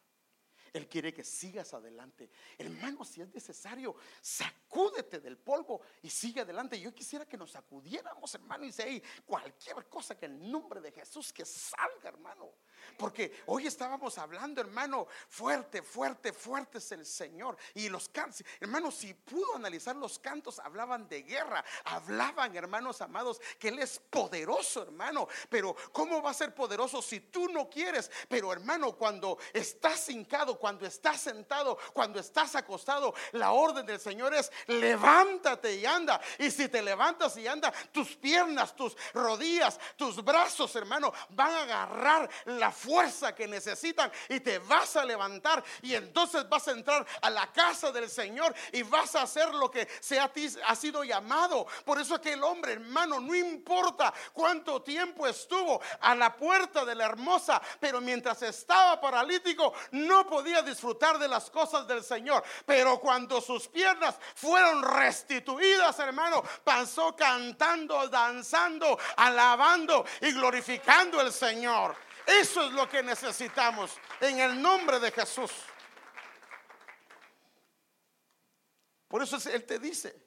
[0.75, 2.29] Él quiere que sigas adelante.
[2.59, 6.81] Hermano, si es necesario, sacúdete del polvo y sigue adelante.
[6.81, 10.91] Yo quisiera que nos sacudiéramos, hermano, y dice, "Ey, cualquier cosa que en nombre de
[10.91, 12.51] Jesús que salga, hermano.
[12.97, 17.57] Porque hoy estábamos hablando, hermano, fuerte, fuerte, fuerte es el Señor.
[17.75, 23.41] Y los cantos, hermano, si pudo analizar los cantos, hablaban de guerra, hablaban, hermanos amados,
[23.59, 25.29] que Él es poderoso, hermano.
[25.49, 28.11] Pero ¿cómo va a ser poderoso si tú no quieres?
[28.29, 34.35] Pero, hermano, cuando estás hincado, cuando estás sentado, cuando estás acostado, la orden del Señor
[34.35, 36.21] es levántate y anda.
[36.39, 41.63] Y si te levantas y anda, tus piernas, tus rodillas, tus brazos, hermano, van a
[41.63, 47.07] agarrar la fuerza que necesitan y te vas a levantar y entonces vas a entrar
[47.23, 50.75] a la casa del Señor y vas a hacer lo que sea a ti ha
[50.75, 51.67] sido llamado.
[51.85, 57.05] Por eso aquel hombre, hermano, no importa cuánto tiempo estuvo a la puerta de la
[57.05, 62.43] hermosa, pero mientras estaba paralítico no podía disfrutar de las cosas del Señor.
[62.67, 72.04] Pero cuando sus piernas fueron restituidas, hermano, pasó cantando, danzando, alabando y glorificando al Señor.
[72.27, 75.51] Eso es lo que necesitamos en el nombre de Jesús.
[79.09, 80.27] Por eso es- Él te dice,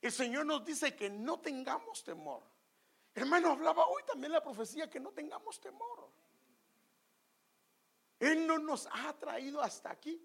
[0.00, 2.42] el Señor nos dice que no tengamos temor.
[3.14, 6.10] Hermano, hablaba hoy también la profecía que no tengamos temor.
[8.18, 10.24] Él no nos ha traído hasta aquí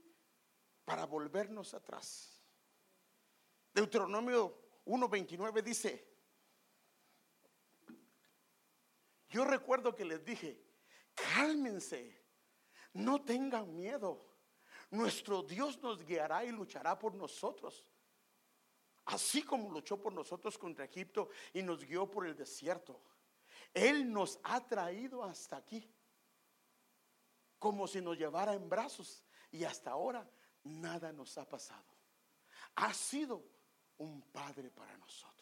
[0.86, 2.43] para volvernos atrás.
[3.74, 6.07] Deuteronomio 1.29 dice,
[9.30, 10.61] yo recuerdo que les dije,
[11.13, 12.23] cálmense,
[12.93, 14.25] no tengan miedo.
[14.89, 17.91] Nuestro Dios nos guiará y luchará por nosotros.
[19.05, 23.01] Así como luchó por nosotros contra Egipto y nos guió por el desierto.
[23.73, 25.89] Él nos ha traído hasta aquí.
[27.59, 29.23] Como si nos llevara en brazos.
[29.51, 30.30] Y hasta ahora
[30.63, 31.86] nada nos ha pasado.
[32.75, 33.43] Ha sido
[33.97, 35.37] un padre para nosotros.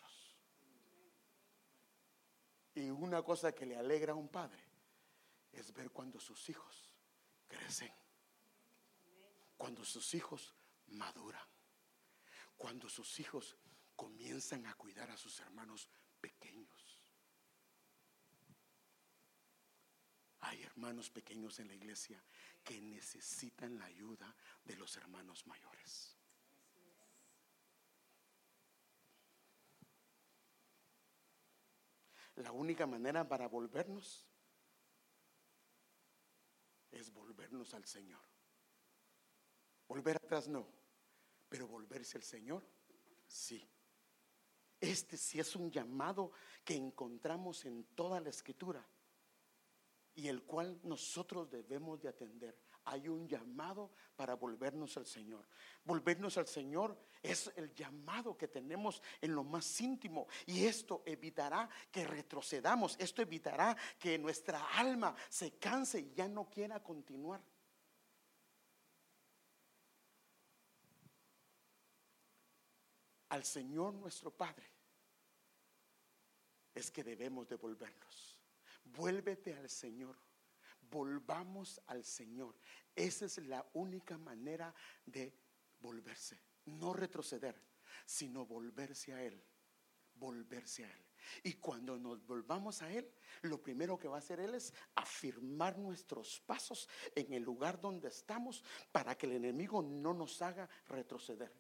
[2.76, 4.61] Y una cosa que le alegra a un padre
[5.53, 6.93] es ver cuando sus hijos
[7.47, 7.91] crecen,
[9.57, 10.53] cuando sus hijos
[10.88, 11.47] maduran,
[12.57, 13.55] cuando sus hijos
[13.95, 17.01] comienzan a cuidar a sus hermanos pequeños.
[20.41, 22.21] Hay hermanos pequeños en la iglesia
[22.63, 26.14] que necesitan la ayuda de los hermanos mayores.
[32.36, 34.27] La única manera para volvernos
[36.91, 38.21] es volvernos al Señor.
[39.88, 40.67] Volver atrás no,
[41.47, 42.63] pero volverse al Señor
[43.27, 43.67] sí.
[44.79, 46.31] Este sí es un llamado
[46.63, 48.86] que encontramos en toda la escritura
[50.15, 52.64] y el cual nosotros debemos de atender.
[52.86, 55.45] Hay un llamado para volvernos al Señor.
[55.83, 61.67] Volvernos al Señor es el llamado que tenemos en lo más íntimo y esto evitará
[61.91, 67.41] que retrocedamos, esto evitará que nuestra alma se canse y ya no quiera continuar.
[73.29, 74.71] Al Señor nuestro Padre
[76.75, 78.38] es que debemos devolvernos.
[78.83, 80.15] Vuélvete al Señor.
[80.89, 82.55] Volvamos al Señor.
[82.95, 84.73] Esa es la única manera
[85.05, 85.33] de
[85.79, 86.39] volverse.
[86.65, 87.61] No retroceder,
[88.05, 89.41] sino volverse a Él.
[90.15, 91.05] Volverse a Él.
[91.43, 93.11] Y cuando nos volvamos a Él,
[93.41, 98.07] lo primero que va a hacer Él es afirmar nuestros pasos en el lugar donde
[98.07, 101.51] estamos para que el enemigo no nos haga retroceder.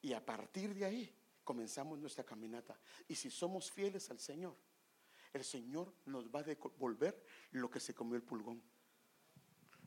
[0.00, 2.78] Y a partir de ahí comenzamos nuestra caminata.
[3.08, 4.56] Y si somos fieles al Señor,
[5.32, 8.62] el Señor nos va a devolver lo que se comió el pulgón,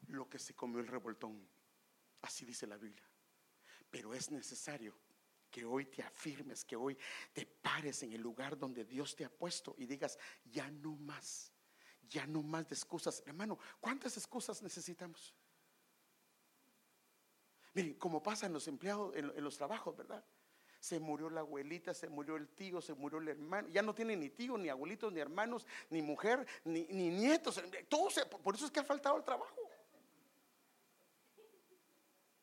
[0.07, 1.47] lo que se comió el revoltón.
[2.21, 3.07] Así dice la Biblia.
[3.89, 4.95] Pero es necesario
[5.49, 6.97] que hoy te afirmes, que hoy
[7.33, 11.51] te pares en el lugar donde Dios te ha puesto y digas, ya no más,
[12.07, 13.21] ya no más de excusas.
[13.25, 15.35] Hermano, ¿cuántas excusas necesitamos?
[17.73, 20.23] Miren, como pasan los empleados en, en los trabajos, ¿verdad?
[20.81, 23.67] Se murió la abuelita, se murió el tío, se murió el hermano.
[23.69, 27.61] Ya no tiene ni tío, ni abuelitos, ni hermanos, ni mujer, ni, nietos.
[27.87, 28.09] Todo
[28.41, 29.55] por eso es que ha faltado el trabajo.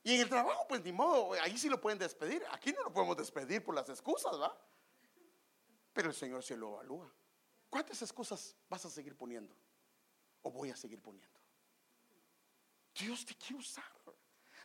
[0.05, 2.41] Y en el trabajo, pues ni modo, ahí sí lo pueden despedir.
[2.53, 4.57] Aquí no lo podemos despedir por las excusas, ¿va?
[5.93, 7.12] Pero el Señor se lo evalúa.
[7.68, 9.53] ¿Cuántas excusas vas a seguir poniendo?
[10.43, 11.41] ¿O voy a seguir poniendo?
[12.95, 13.84] Dios te quiere usar.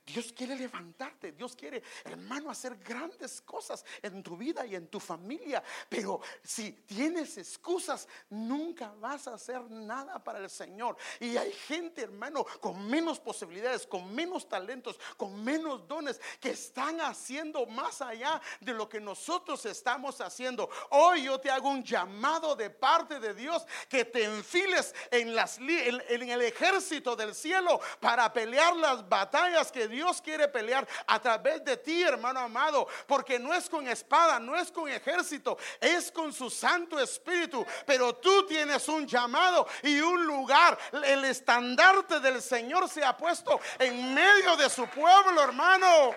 [0.06, 5.00] Dios quiere levantarte, Dios quiere, hermano, hacer grandes cosas en tu vida y en tu
[5.00, 5.64] familia.
[5.88, 10.98] Pero si tienes excusas, nunca vas a hacer nada para el Señor.
[11.22, 17.00] Y hay gente, hermano, con menos posibilidades, con menos talentos, con menos dones, que están
[17.00, 20.70] haciendo más allá de lo que nosotros estamos haciendo.
[20.90, 25.60] Hoy yo te hago un llamado de parte de Dios que te enfiles en, las,
[25.60, 31.78] el ejército del cielo para pelear las batallas que Dios quiere pelear a través de
[31.78, 36.50] ti, hermano amado, porque no es con espada, no es con ejército, es con su
[36.50, 37.64] Santo Espíritu.
[37.86, 40.78] Pero tú tienes un llamado y un lugar.
[40.92, 46.16] El estandarte del Señor se ha puesto en medio de su pueblo, hermano.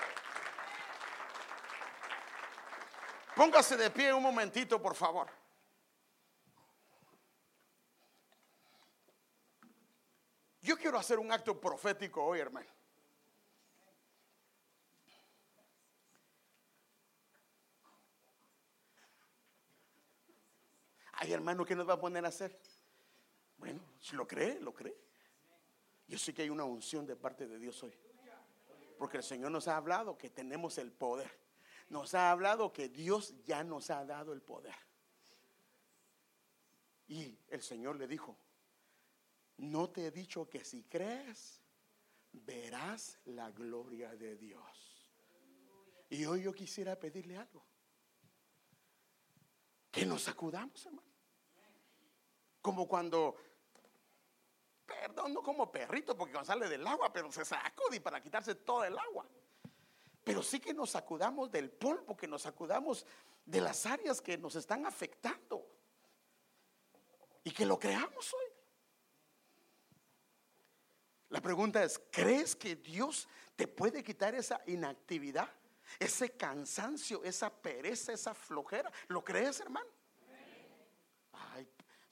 [3.34, 5.28] Póngase de pie un momentito, por favor.
[10.62, 12.75] Yo quiero hacer un acto profético hoy, hermano.
[21.18, 22.58] Ay, hermano, ¿qué nos va a poner a hacer?
[23.56, 24.96] Bueno, si lo cree, lo cree.
[26.06, 27.94] Yo sé que hay una unción de parte de Dios hoy.
[28.98, 31.30] Porque el Señor nos ha hablado que tenemos el poder.
[31.88, 34.74] Nos ha hablado que Dios ya nos ha dado el poder.
[37.08, 38.36] Y el Señor le dijo,
[39.58, 41.62] no te he dicho que si crees,
[42.32, 45.08] verás la gloria de Dios.
[46.10, 47.64] Y hoy yo quisiera pedirle algo.
[49.90, 51.05] Que nos sacudamos, hermano.
[52.66, 53.36] Como cuando,
[54.84, 58.84] perdón, no como perrito, porque cuando sale del agua, pero se sacude para quitarse todo
[58.84, 59.24] el agua.
[60.24, 63.06] Pero sí que nos sacudamos del polvo, que nos sacudamos
[63.44, 65.64] de las áreas que nos están afectando.
[67.44, 68.46] Y que lo creamos hoy.
[71.28, 75.48] La pregunta es, ¿crees que Dios te puede quitar esa inactividad?
[76.00, 78.90] ese cansancio, esa pereza, esa flojera.
[79.06, 79.88] ¿Lo crees, hermano?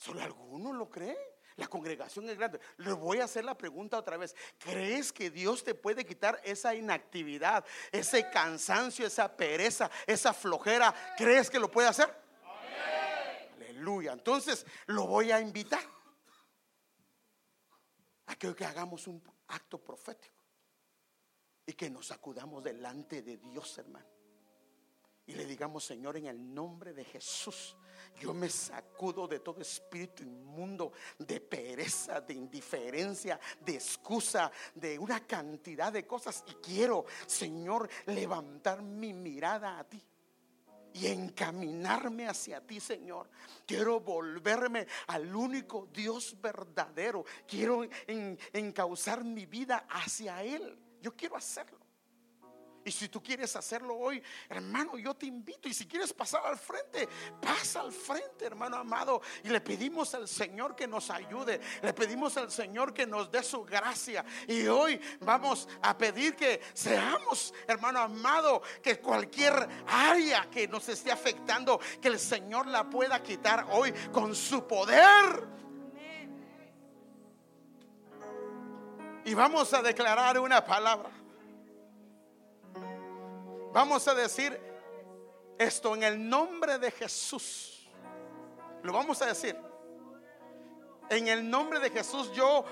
[0.04, 1.16] Solo alguno lo cree.
[1.56, 2.60] La congregación es grande.
[2.76, 4.36] Le voy a hacer la pregunta otra vez.
[4.58, 10.94] ¿Crees que Dios te puede quitar esa inactividad, ese cansancio, esa pereza, esa flojera?
[11.16, 12.14] ¿Crees que lo puede hacer?
[13.56, 14.12] Aleluya.
[14.12, 15.82] Entonces lo voy a invitar
[18.26, 20.44] a que, que hagamos un acto profético
[21.64, 24.13] y que nos acudamos delante de Dios, hermano.
[25.26, 27.76] Y le digamos, Señor, en el nombre de Jesús,
[28.20, 35.26] yo me sacudo de todo espíritu inmundo, de pereza, de indiferencia, de excusa, de una
[35.26, 36.44] cantidad de cosas.
[36.46, 40.02] Y quiero, Señor, levantar mi mirada a ti
[40.94, 43.28] y encaminarme hacia ti, Señor.
[43.66, 47.24] Quiero volverme al único Dios verdadero.
[47.48, 50.78] Quiero en, encauzar mi vida hacia Él.
[51.02, 51.83] Yo quiero hacerlo.
[52.84, 55.68] Y si tú quieres hacerlo hoy, hermano, yo te invito.
[55.68, 57.08] Y si quieres pasar al frente,
[57.40, 59.22] pasa al frente, hermano amado.
[59.42, 61.60] Y le pedimos al Señor que nos ayude.
[61.82, 64.22] Le pedimos al Señor que nos dé su gracia.
[64.46, 71.10] Y hoy vamos a pedir que seamos, hermano amado, que cualquier área que nos esté
[71.10, 75.48] afectando, que el Señor la pueda quitar hoy con su poder.
[79.24, 81.23] Y vamos a declarar una palabra.
[83.74, 84.56] Vamos a decir
[85.58, 87.88] esto en el nombre de Jesús.
[88.84, 89.56] Lo vamos a decir.
[91.10, 92.64] En el nombre de Jesús yo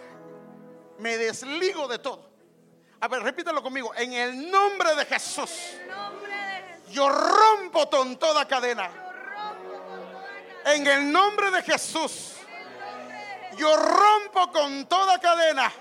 [1.01, 2.31] me desligo de todo.
[3.01, 3.93] A ver, repítelo conmigo.
[3.97, 5.51] En el nombre de Jesús.
[6.91, 8.89] Yo rompo con toda cadena.
[10.67, 12.35] En el nombre de Jesús.
[13.57, 15.73] Yo rompo con toda cadena.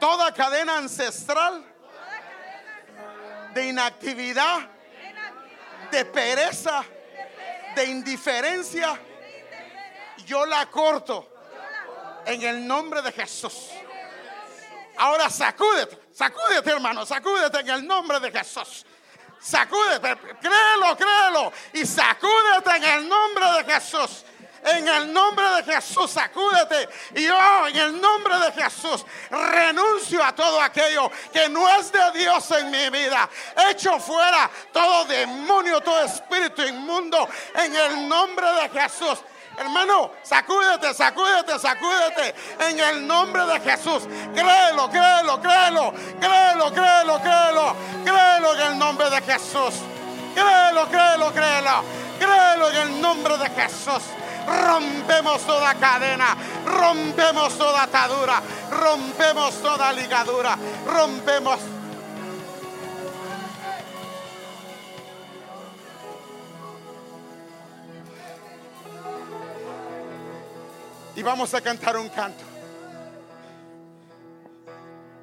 [0.00, 1.67] Toda cadena ancestral
[3.54, 4.68] de inactividad,
[5.90, 6.84] de pereza,
[7.74, 8.98] de indiferencia,
[10.26, 11.28] yo la corto
[12.26, 13.70] en el nombre de Jesús.
[14.96, 18.84] Ahora sacúdete, sacúdete hermano, sacúdete en el nombre de Jesús.
[19.40, 24.24] Sacúdete, créelo, créelo y sacúdete en el nombre de Jesús.
[24.64, 26.88] En el nombre de Jesús, sacúdete.
[27.14, 32.12] Y yo, en el nombre de Jesús, renuncio a todo aquello que no es de
[32.12, 33.28] Dios en mi vida.
[33.70, 37.28] Echo fuera todo demonio, todo espíritu inmundo.
[37.54, 39.18] En el nombre de Jesús.
[39.56, 44.04] Hermano, sacúdete, sacúdete, sacúdete en el nombre de Jesús.
[44.32, 49.74] Créelo, créelo, créelo, créelo, créelo, créelo, créelo en el nombre de Jesús.
[50.34, 51.84] Créelo, créelo, créelo,
[52.20, 54.02] créelo en el nombre de Jesús
[54.48, 61.60] rompemos toda cadena, rompemos toda atadura, rompemos toda ligadura, rompemos.
[71.14, 72.44] Y vamos a cantar un canto.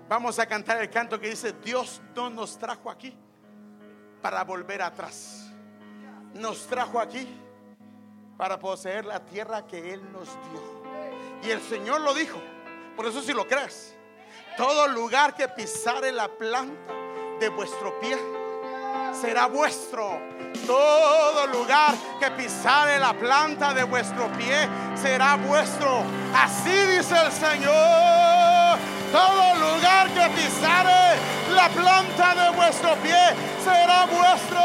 [0.08, 3.16] Vamos a cantar el canto que dice, Dios no nos trajo aquí
[4.22, 5.52] para volver atrás.
[6.34, 7.28] Nos trajo aquí
[8.38, 10.84] para poseer la tierra que Él nos dio.
[11.44, 12.42] Y el Señor lo dijo.
[12.96, 13.96] Por eso si lo crees,
[14.58, 16.94] todo lugar que pisare la planta
[17.40, 18.18] de vuestro pie
[19.20, 20.20] será vuestro.
[20.66, 26.04] Todo lugar que pisare la planta de vuestro pie será vuestro.
[26.34, 28.80] Así dice el Señor.
[29.12, 31.20] Todo lugar que pisare
[31.54, 33.18] la planta de vuestro pie
[33.64, 34.62] será vuestro.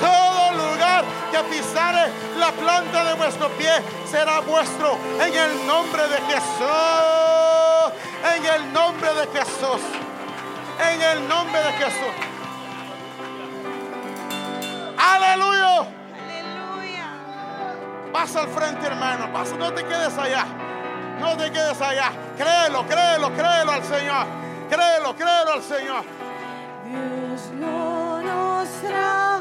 [0.00, 0.31] Todo
[1.32, 3.72] que pisare la planta de vuestro pie
[4.10, 4.98] será vuestro.
[5.20, 7.92] En el nombre de Jesús.
[8.36, 9.82] En el nombre de Jesús.
[10.92, 12.14] En el nombre de Jesús.
[14.98, 15.62] Aleluya.
[18.12, 19.32] Pasa al frente, hermano.
[19.32, 20.44] Pasa, no te quedes allá.
[21.18, 22.12] No te quedes allá.
[22.36, 24.26] Créelo, créelo, créelo al Señor.
[24.68, 26.04] Créelo, créelo al Señor.
[26.84, 29.31] Dios no nos trajo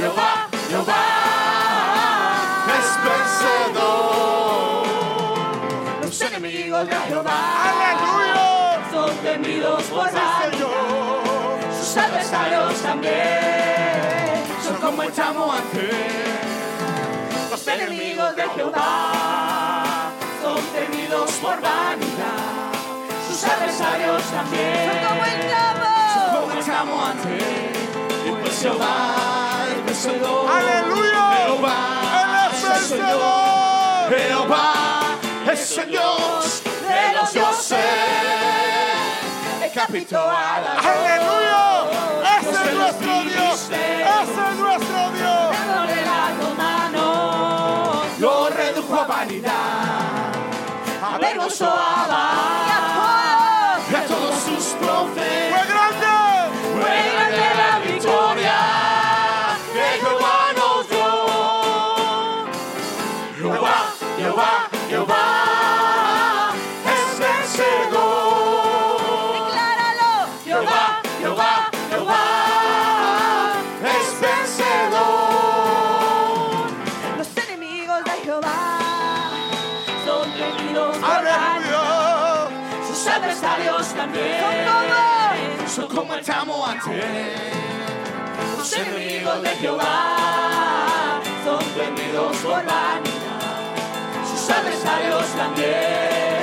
[0.00, 1.04] Jehová, Jehová
[2.78, 4.86] es vencedor.
[6.00, 7.36] Los enemigos de Jehová
[8.90, 11.20] son temidos por sí, Señor.
[11.78, 15.90] Sus adversarios también son como el chamo ante.
[17.50, 20.12] Los enemigos de Jehová
[20.42, 22.72] son temidos por vanidad.
[23.28, 25.24] Sus adversarios también son como
[26.54, 27.10] el chamo, como el.
[28.26, 29.39] Y pues Jehová
[30.00, 30.50] vencedor.
[30.50, 31.30] Aleluya.
[31.36, 31.76] Jehová
[32.20, 34.16] Él es vencedor.
[34.16, 34.72] Jehová
[35.52, 37.78] es el Dios de los dioses.
[39.60, 41.60] Decapitó a la Aleluya.
[42.40, 43.68] Ese es nuestro Dios.
[43.70, 45.56] Ese es nuestro Dios.
[48.18, 49.52] lo redujo a vanidad.
[51.02, 52.89] A Baal
[84.00, 85.68] también.
[85.68, 86.12] Son como
[86.66, 87.60] ante él.
[88.58, 93.40] Los enemigos de Jehová son temidos por vanidad.
[94.28, 96.40] Sus adversarios también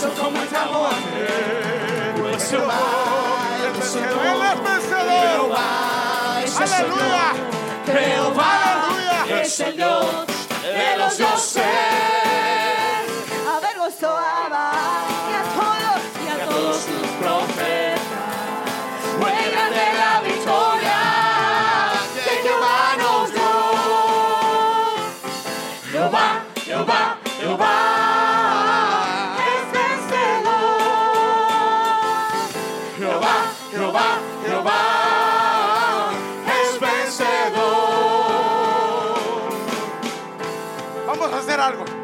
[0.00, 2.22] son como chamo ante él.
[2.22, 3.14] Pues Jehová
[3.74, 4.24] vencedor.
[6.56, 7.26] Aleluya.
[7.86, 8.52] Jehová
[9.42, 10.06] es el Dios
[10.62, 11.64] de los dioses.
[13.46, 13.78] A Baal
[27.54, 30.50] Jehová, es vencedor.
[32.98, 33.36] Jehová,
[33.70, 36.10] Jehová, Jehová
[36.48, 37.54] es vencedor.
[41.06, 42.03] Vamos a hacer algo.